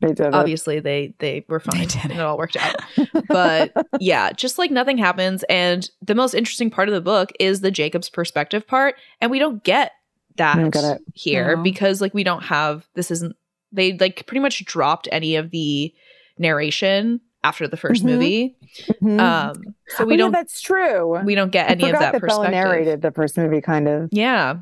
[0.00, 0.34] They did it.
[0.34, 2.10] obviously they they were fine did it.
[2.10, 2.74] it all worked out
[3.28, 7.60] but yeah just like nothing happens and the most interesting part of the book is
[7.60, 9.92] the jacob's perspective part and we don't get
[10.36, 11.62] that don't here No.
[11.62, 13.34] because like we don't have this isn't
[13.72, 15.94] they like pretty much dropped any of the
[16.38, 18.18] narration after the 1st Mhm.
[18.18, 18.56] we
[19.00, 19.20] Mhm.
[19.20, 21.18] um so we Oh, don't that's true.
[21.24, 24.08] we don't get any of that that Bella narrated the first movie, kind of.
[24.12, 24.56] yeah.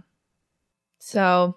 [1.05, 1.57] So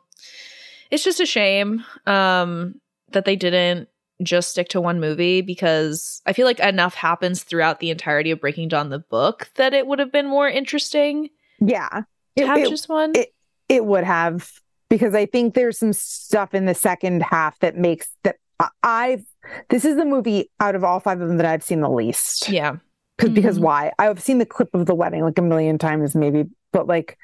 [0.91, 2.76] it's just a shame um
[3.11, 3.88] that they didn't
[4.23, 8.39] just stick to one movie because I feel like enough happens throughout the entirety of
[8.41, 12.05] Breaking Dawn the book that it would have been more interesting Yeah, to
[12.43, 13.11] it, have it, just one.
[13.15, 13.34] it-
[13.67, 14.51] it would have
[14.89, 19.26] because I think there's some stuff in the second half that makes that I- I've.
[19.69, 22.47] This is the movie out of all five of them that I've seen the least.
[22.49, 22.77] Yeah.
[23.17, 23.61] because Mhm.
[23.61, 23.91] why?
[23.97, 27.17] I've seen the clip of the wedding like a million times, maybe, but like.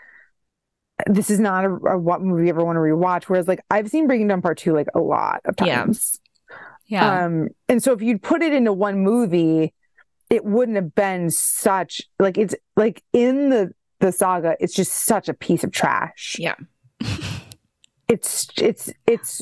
[1.08, 3.24] This is not a, a what movie you ever want to rewatch.
[3.26, 5.84] Whereas, like, I've seen Breaking Dawn Part Two like a lot of Yeah.
[5.84, 6.20] times.
[6.88, 7.26] Yeah.
[7.26, 9.74] Um, and so if you'd put it into one movie,
[10.30, 15.30] it wouldn't have been such like it's like in the the saga, it's just such
[15.30, 16.36] a piece of trash.
[16.40, 16.56] Yeah.
[18.08, 19.42] It's it's it's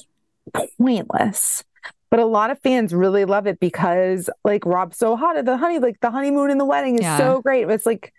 [0.78, 1.64] pointless.
[2.12, 5.58] But a lot of fans really love it because like Rob's so hot at the
[5.58, 7.18] honey, like the honeymoon and the wedding is Yeah.
[7.18, 7.66] so great.
[7.66, 8.14] But it's like,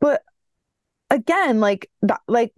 [0.00, 0.22] but
[1.10, 1.90] again, like
[2.28, 2.52] like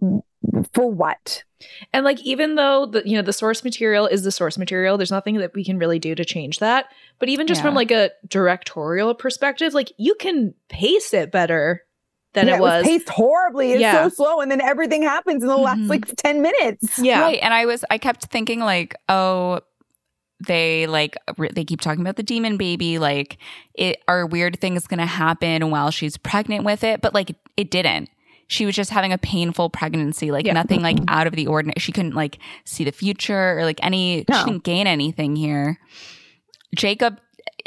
[0.73, 1.43] for what?
[1.91, 5.11] And like even though the you know the source material is the source material, there's
[5.11, 6.85] nothing that we can really do to change that.
[7.19, 11.83] But even just from like a directorial perspective, like you can pace it better
[12.33, 12.85] than Yeah, it was.
[12.85, 13.71] paced horribly.
[13.71, 14.03] It's Yeah.
[14.03, 15.89] so slow, and then everything happens in the last Mhm.
[15.89, 16.99] like ten minutes.
[16.99, 17.21] yeah.
[17.21, 17.39] Right.
[17.41, 19.61] And I was, I kept thinking, like, oh,
[20.45, 22.99] they like, re- they keep talking about the demon baby.
[22.99, 23.37] Like,
[23.73, 27.01] it are weird things going to happen while she's pregnant with it.
[27.01, 28.09] But like, it didn't.
[28.47, 30.53] She was just having a painful pregnancy, like Yeah.
[30.53, 31.09] nothing like mm-hmm.
[31.09, 31.75] out of the ordinary.
[31.79, 34.39] She couldn't like see the future or like any, No.
[34.39, 35.77] she didn't gain anything here.
[36.75, 37.19] Jacob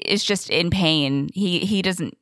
[0.05, 1.29] is just in pain.
[1.35, 2.17] He, he doesn't,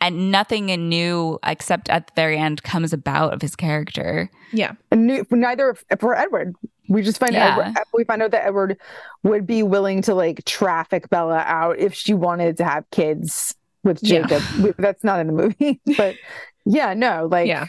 [0.00, 4.28] and nothing new except at the very end comes about of his character.
[4.52, 4.72] Yeah.
[4.90, 6.54] And ne- neither for Edward.
[6.88, 7.52] We just find Yeah.
[7.58, 8.78] Edward, we find out that Edward
[9.22, 13.54] would be willing to like traffic Bella out if she wanted to have kids
[13.84, 14.26] with Yeah.
[14.26, 14.42] Jacob.
[14.60, 16.16] We- That's not in the movie, but
[16.64, 17.66] yeah, no, like yeah.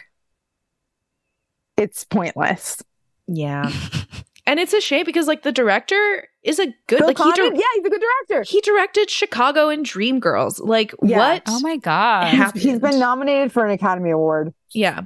[1.77, 2.81] It's pointless.
[3.27, 3.71] Yeah.
[4.45, 7.51] and it's a shame because like the director is a good Bill like he, Condon,
[7.53, 8.43] dir- yeah, he's a good director.
[8.49, 10.59] he directed Chicago and Dreamgirls.
[10.59, 11.17] Like Yeah.
[11.17, 11.43] what?
[11.47, 12.27] Oh my God.
[12.33, 14.53] He's- He's, he's been nominated for an Academy Award.
[14.71, 15.01] Yeah.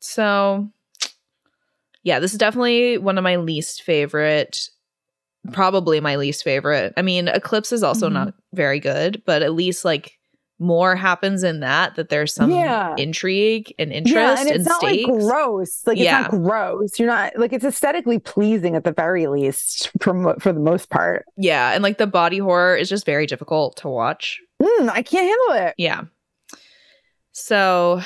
[0.00, 0.68] So,
[2.02, 4.68] yeah, this is definitely one of my least favorite.
[5.52, 6.92] Probably my least favorite.
[6.96, 8.12] I mean, Eclipse is also Mhm.
[8.12, 10.18] not very good, but at least like
[10.60, 12.94] more happens in that that there's some Yeah.
[12.96, 15.08] intrigue and interest yeah, and it's and not stakes.
[15.08, 15.82] like gross.
[15.86, 16.24] Like Yeah.
[16.26, 16.98] it's not gross.
[16.98, 21.24] You're not like it's aesthetically pleasing at the very least, for for the most part.
[21.36, 24.40] yeah, and like the body horror is just very difficult to watch.
[24.62, 25.74] Mm, I can't handle it.
[25.76, 26.02] Yeah.
[27.32, 28.00] So,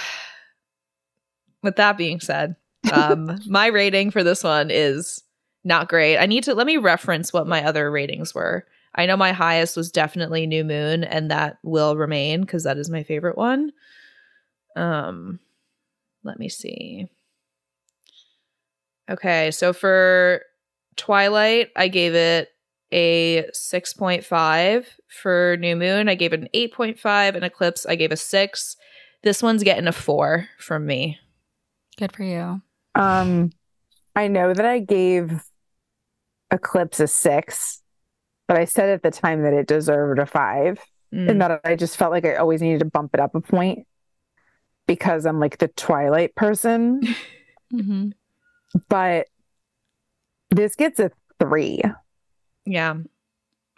[1.63, 2.57] with that being said,
[2.93, 5.23] um, my rating for this one is
[5.65, 6.17] not great.
[6.17, 8.65] I need to let me reference what my other ratings were.
[8.99, 12.91] I know my highest was definitely New Moon, and that will remain because that is
[12.91, 13.73] my favorite one.
[14.77, 15.39] Um,
[16.25, 17.09] let me see.
[19.09, 20.43] Okay, so for
[20.97, 22.49] Twilight, I gave it
[22.93, 24.85] a 6.5.
[25.09, 27.37] For New Moon, I gave it an 8.5.
[27.37, 28.77] And Eclipse, I gave a 6.
[29.23, 31.19] This one's getting a 4 from me.
[31.97, 32.61] Good for you.
[32.95, 33.51] Um,
[34.15, 35.45] I know that I gave
[36.51, 37.83] Eclipse a six,
[38.49, 40.81] but I said at the time that it deserved a five,
[41.15, 41.31] Mm.
[41.31, 43.87] and that I just felt like I always needed to bump it up a point
[44.87, 47.01] because I'm like the Twilight person.
[47.71, 48.09] hmm
[48.91, 49.29] but
[50.51, 51.11] this gets a
[51.41, 51.81] three.
[52.67, 52.97] Yeah.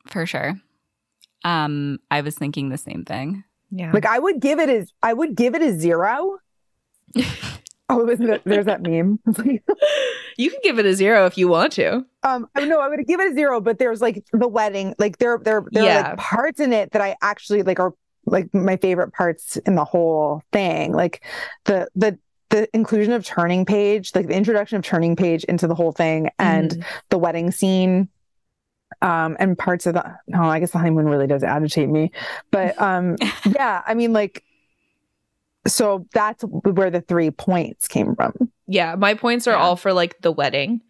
[0.08, 0.54] For sure.
[1.44, 3.44] Um, I was thinking the same thing.
[3.70, 3.92] Yeah.
[3.92, 6.38] Like I would give it as I would give it a zero.
[7.88, 8.04] oh.
[8.44, 9.20] There's that meme.
[10.40, 12.04] You can give it a 0 if you want to.
[12.22, 15.18] Um, I no, I would give it a zero, but there's like the wedding, like
[15.18, 17.92] there, there, there are like parts in it that I actually like are
[18.26, 20.92] like my favorite parts in the whole thing.
[20.92, 21.24] Like
[21.64, 22.18] the the
[22.50, 26.30] the inclusion of turning page, like the introduction of turning page into the whole thing,
[26.38, 26.84] and Mhm.
[27.10, 28.08] the wedding scene,
[29.02, 32.12] um, and parts of the no, I guess the honeymoon really does agitate me,
[32.50, 34.42] but um, yeah, I mean like.
[35.66, 38.32] So that's where the three points came from.
[38.66, 39.58] yeah, my points are Yeah.
[39.62, 40.80] all for like the wedding.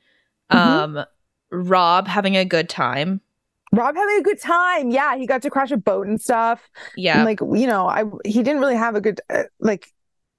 [0.52, 0.56] Mhm.
[0.56, 1.04] Um
[1.52, 3.20] Rob having a good time.
[3.72, 4.90] Rob having a good time.
[4.90, 6.60] Yeah, he got to crash a boat and stuff.
[6.96, 7.16] Yeah.
[7.16, 9.88] And like you know, I he didn't really have a good uh, like.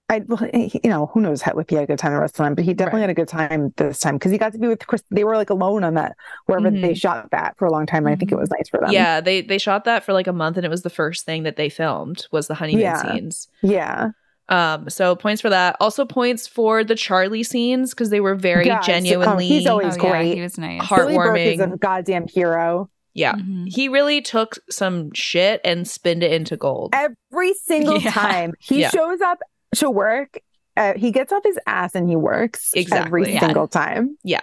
[0.10, 2.20] I well, he- you know who knows how, if he had a good time the
[2.20, 3.08] rest of the time, but he definitely Right.
[3.08, 5.02] had a good time this time because he got to be with Chris.
[5.10, 6.18] They were like alone on that
[6.48, 6.82] wherever Mhm.
[6.82, 8.06] they shot that for a long time.
[8.06, 8.92] and I think it was nice for them.
[8.92, 11.44] yeah, they they shot that for like a month and it was the first thing
[11.44, 13.02] that they filmed was the honeymoon Yeah.
[13.14, 13.48] scenes.
[13.62, 14.10] yeah.
[14.52, 15.78] Um so points for that.
[15.80, 18.84] Also points for the Charlie scenes because they were very Yes.
[18.84, 20.36] Oh, genuinely he's always- oh, yeah, great.
[20.36, 20.82] he was nice.
[20.84, 22.90] Heart- Billy Burke is a goddamn hero.
[23.14, 23.34] yeah.
[23.34, 23.68] Mhm.
[23.68, 26.94] He really took some shit and spinned it into gold.
[26.94, 28.12] Every single Yeah.
[28.12, 28.90] time he Yeah.
[28.90, 29.40] shows up
[29.76, 30.40] to work,
[30.78, 33.22] uh, he gets off his ass and he works Exactly.
[33.22, 33.40] every Yeah.
[33.40, 34.18] single time.
[34.24, 34.42] Yeah.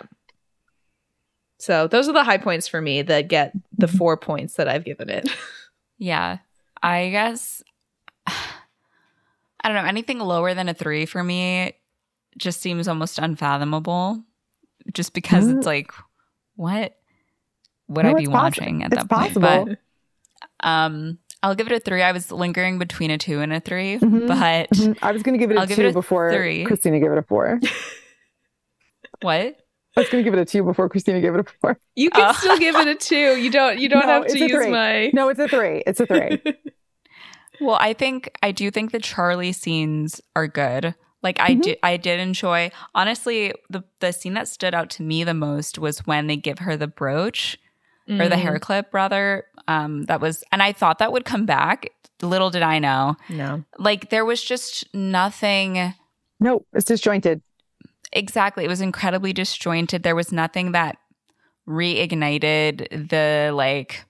[1.58, 3.96] So those are the high points for me that get the Mm-hmm.
[3.98, 5.28] four points that I've given it.
[6.00, 6.38] Yeah.
[6.82, 7.62] I guess
[9.68, 11.74] I don't know, anything lower than a three for me
[12.38, 14.24] just seems almost unfathomable.
[14.94, 15.58] Just because Mm.
[15.58, 15.90] it's like,
[16.56, 16.94] what
[17.88, 19.34] would No, I be possi- watching at it's that point?
[19.34, 19.78] But
[20.66, 22.02] um I'll give it a three.
[22.02, 24.26] I was lingering between a two and a 3 Mhm.
[24.26, 24.98] but Mhm.
[25.02, 26.64] I was going to give it a I'll give two it a before three.
[26.64, 27.60] Christina gave it a four.
[29.20, 29.56] what?
[29.96, 31.78] I was gonna give it a two before Christina gave it a four.
[31.96, 32.32] You can Oh.
[32.32, 33.36] still give it a two.
[33.36, 33.78] You don't.
[33.80, 34.70] You don't No, have to use three.
[34.70, 35.10] my.
[35.12, 35.82] No, it's a three.
[35.86, 36.40] It's a three.
[37.60, 40.94] Well, I think I do think the Charlie scenes are good.
[41.22, 41.62] Like I Mhm.
[41.62, 45.78] did I did enjoy honestly the the scene that stood out to me the most
[45.78, 47.58] was when they give her the brooch
[48.08, 49.44] or the Mm, hair clip rather.
[49.66, 51.88] Um that was and I thought that would come back.
[52.22, 53.16] Little did I know.
[53.28, 53.64] No.
[53.78, 55.94] Like there was just nothing
[56.40, 57.42] no, it's disjointed.
[58.12, 58.64] exactly.
[58.64, 60.04] It was incredibly disjointed.
[60.04, 60.96] There was nothing that
[61.68, 64.04] reignited the like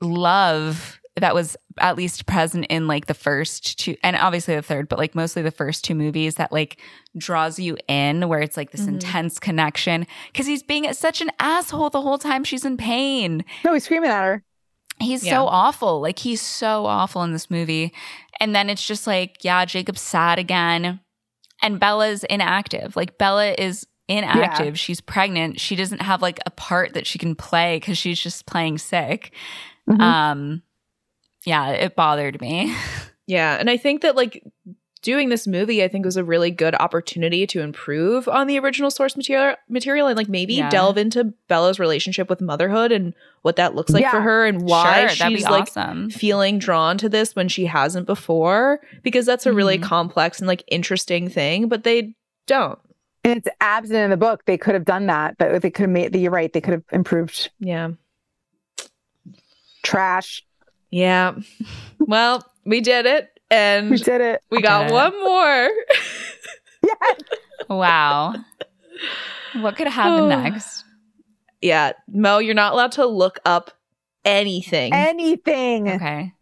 [0.00, 4.88] love that was at least present in like the first two and obviously the third
[4.88, 6.78] but like mostly the first two movies that like
[7.16, 8.94] draws you in where it's like this Mhm.
[8.94, 13.72] intense connection because he's being such an asshole the whole time she's in pain No,
[13.74, 14.42] he's screaming at her.
[14.98, 15.34] He's Yeah.
[15.40, 16.00] so awful.
[16.00, 17.92] Like he's so awful in this movie.
[18.40, 21.00] And then it's just like, yeah, Jacob's sad again.
[21.62, 22.96] And Bella's inactive.
[22.96, 24.78] Like Bella is inactive.
[24.78, 25.60] She's pregnant.
[25.60, 29.34] She doesn't have like a part that she can play because she's just playing sick.
[29.88, 30.00] Mhm.
[30.00, 30.62] Um
[31.46, 32.76] yeah, it bothered me.
[33.28, 34.44] Yeah, and I think that like
[35.02, 38.88] doing this movie, I think was a really good opportunity to improve on the original
[38.88, 40.70] source material, material, and like maybe Yeah.
[40.70, 45.08] delve into Bella's relationship with motherhood and what that looks like for her and why
[45.08, 46.08] sure, she's be like awesome.
[46.10, 49.82] feeling drawn to this when she hasn't before because that's a really Mhm.
[49.82, 52.14] complex and like interesting thing, but they
[52.46, 52.78] don't.
[53.24, 54.44] And it's absent in the book.
[54.46, 56.14] They could have done that, but they could have made.
[56.14, 56.52] You're right.
[56.52, 57.50] They could have improved.
[57.58, 57.88] Yeah.
[59.82, 60.44] Trash.
[60.96, 61.34] Yeah.
[61.98, 64.42] well, we did it and We did it.
[64.50, 64.94] we got did it.
[64.94, 65.70] one more.
[66.82, 67.20] Yes.
[67.68, 68.34] Wow.
[69.54, 70.28] What could happen Oh.
[70.28, 70.84] next?
[71.60, 73.72] yeah, Mo, you're not allowed to look up
[74.24, 74.92] anything.
[74.92, 75.88] Anything.
[75.90, 76.32] Okay.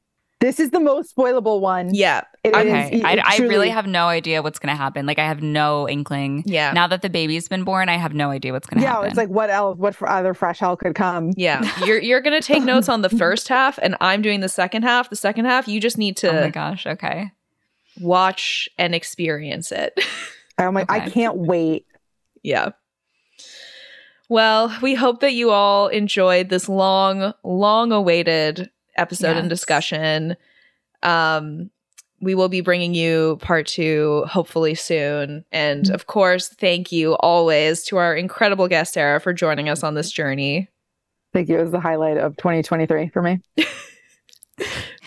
[0.45, 1.95] This is the most spoilable one.
[1.95, 2.21] yeah.
[2.43, 2.99] It is- Okay.
[2.99, 5.07] it- I, it I really have no idea what's going to happen.
[5.07, 6.43] Like, I have no inkling.
[6.45, 6.73] Yeah.
[6.73, 9.05] Now that the baby's been born, I have no idea what's going to Yeah, happen.
[9.05, 9.09] Yeah.
[9.09, 9.79] It's like what else?
[9.79, 11.31] What for other fresh hell could come?
[11.37, 14.83] Yeah, you're you're gonna take notes on the first half, and I'm doing the second
[14.83, 15.09] half.
[15.09, 16.29] The second half, you just need to.
[16.31, 16.87] oh my gosh.
[16.87, 17.31] Okay.
[18.01, 19.99] watch and experience it.
[20.59, 21.87] I'm like, I can't wait.
[22.43, 22.73] yeah.
[24.29, 30.37] Well, we hope that you all enjoyed this long, long awaited episode and discussion.
[31.03, 31.71] Um,
[32.21, 35.45] we will be bringing you part two hopefully soon.
[35.53, 39.95] And of course, thank you always to our incredible guest, Sarah, for joining us on
[39.95, 40.69] this journey.
[41.35, 41.59] Thank you.
[41.59, 43.41] It was the highlight of 2023 for me.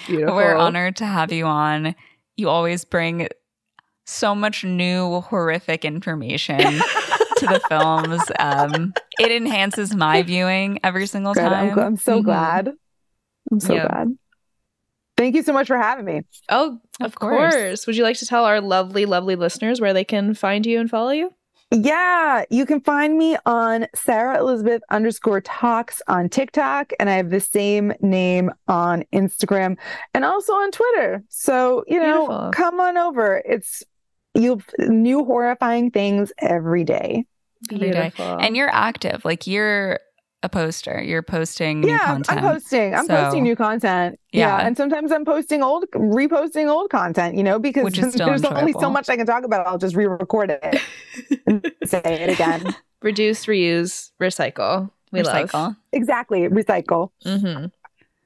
[0.06, 0.36] Beautiful.
[0.36, 1.96] We're honored to have you on.
[2.36, 3.30] You always bring
[4.06, 6.60] so much new horrific information
[7.38, 8.22] to the films.
[8.40, 11.44] Um, it enhances my viewing every single Good.
[11.44, 11.80] I'm, time.
[11.80, 12.24] I'm so Mhm.
[12.26, 12.74] glad.
[13.52, 13.88] I'm so Yeah.
[13.88, 14.18] glad.
[15.16, 16.22] Thank you so much for having me.
[16.50, 17.54] Oh, of, Of course.
[17.56, 17.88] course.
[17.88, 20.90] Would you like to tell our lovely, lovely listeners where they can find you and
[20.90, 21.32] follow you?
[21.72, 27.30] Yeah, you can find me on Sarah Elizabeth underscore talks on TikTok, and I have
[27.30, 29.78] the same name on Instagram
[30.14, 31.24] and also on Twitter.
[31.30, 32.52] So, you know, Beautiful.
[32.54, 33.42] come on over.
[33.44, 33.84] It's
[34.34, 37.26] you new horrifying things every day.
[37.72, 38.14] Every day.
[38.18, 39.26] And you're active.
[39.26, 40.00] Like you're
[40.48, 41.02] a poster.
[41.04, 42.38] You're posting yeah, I'm- content.
[42.44, 42.96] I'm posting.
[42.96, 44.20] I'm So- posting new content.
[44.32, 44.58] Yeah.
[44.58, 44.66] Yeah.
[44.68, 47.36] and sometimes I'm posting old, reposting old content.
[47.36, 49.68] You know, because Which is still there's only so much I can talk about.
[49.68, 50.82] I'll just re-record it
[51.46, 52.76] and say it again.
[53.02, 54.90] reduce, reuse, recycle.
[55.12, 55.76] We love.
[55.94, 56.42] Exactly.
[56.50, 57.12] Recycle.
[57.26, 57.68] Mm-hmm.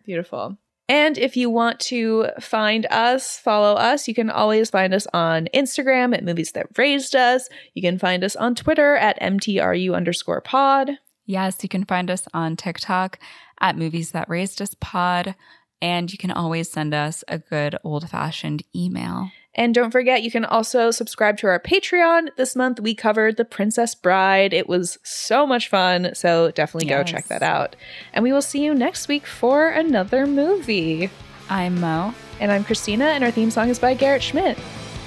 [0.05, 0.57] Beautiful.
[0.89, 5.47] And if you want to find us, follow us, you can always find us on
[5.53, 7.47] Instagram at Movies That Raised Us.
[7.75, 10.89] You can find us on Twitter at MTRU underscore pod.
[11.25, 13.19] Yes, you can find us on TikTok
[13.59, 15.35] at Movies That Raised Us Pod.
[15.81, 19.31] And you can always send us a good old fashioned email.
[19.55, 22.29] And don't forget, you can also subscribe to our Patreon.
[22.37, 24.53] This month we covered The Princess Bride.
[24.53, 26.11] It was so much fun.
[26.13, 27.75] So definitely go check that out.
[28.13, 31.09] And we will see you next week for another movie.
[31.49, 32.13] I'm Mo.
[32.39, 34.57] And I'm Christina, and our theme song is by Garrett Schmidt.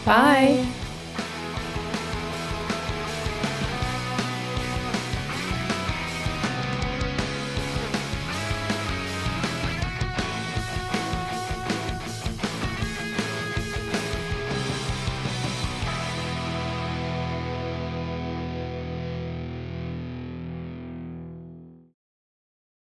[0.05, 0.62] Bye.
[0.62, 0.84] Bye.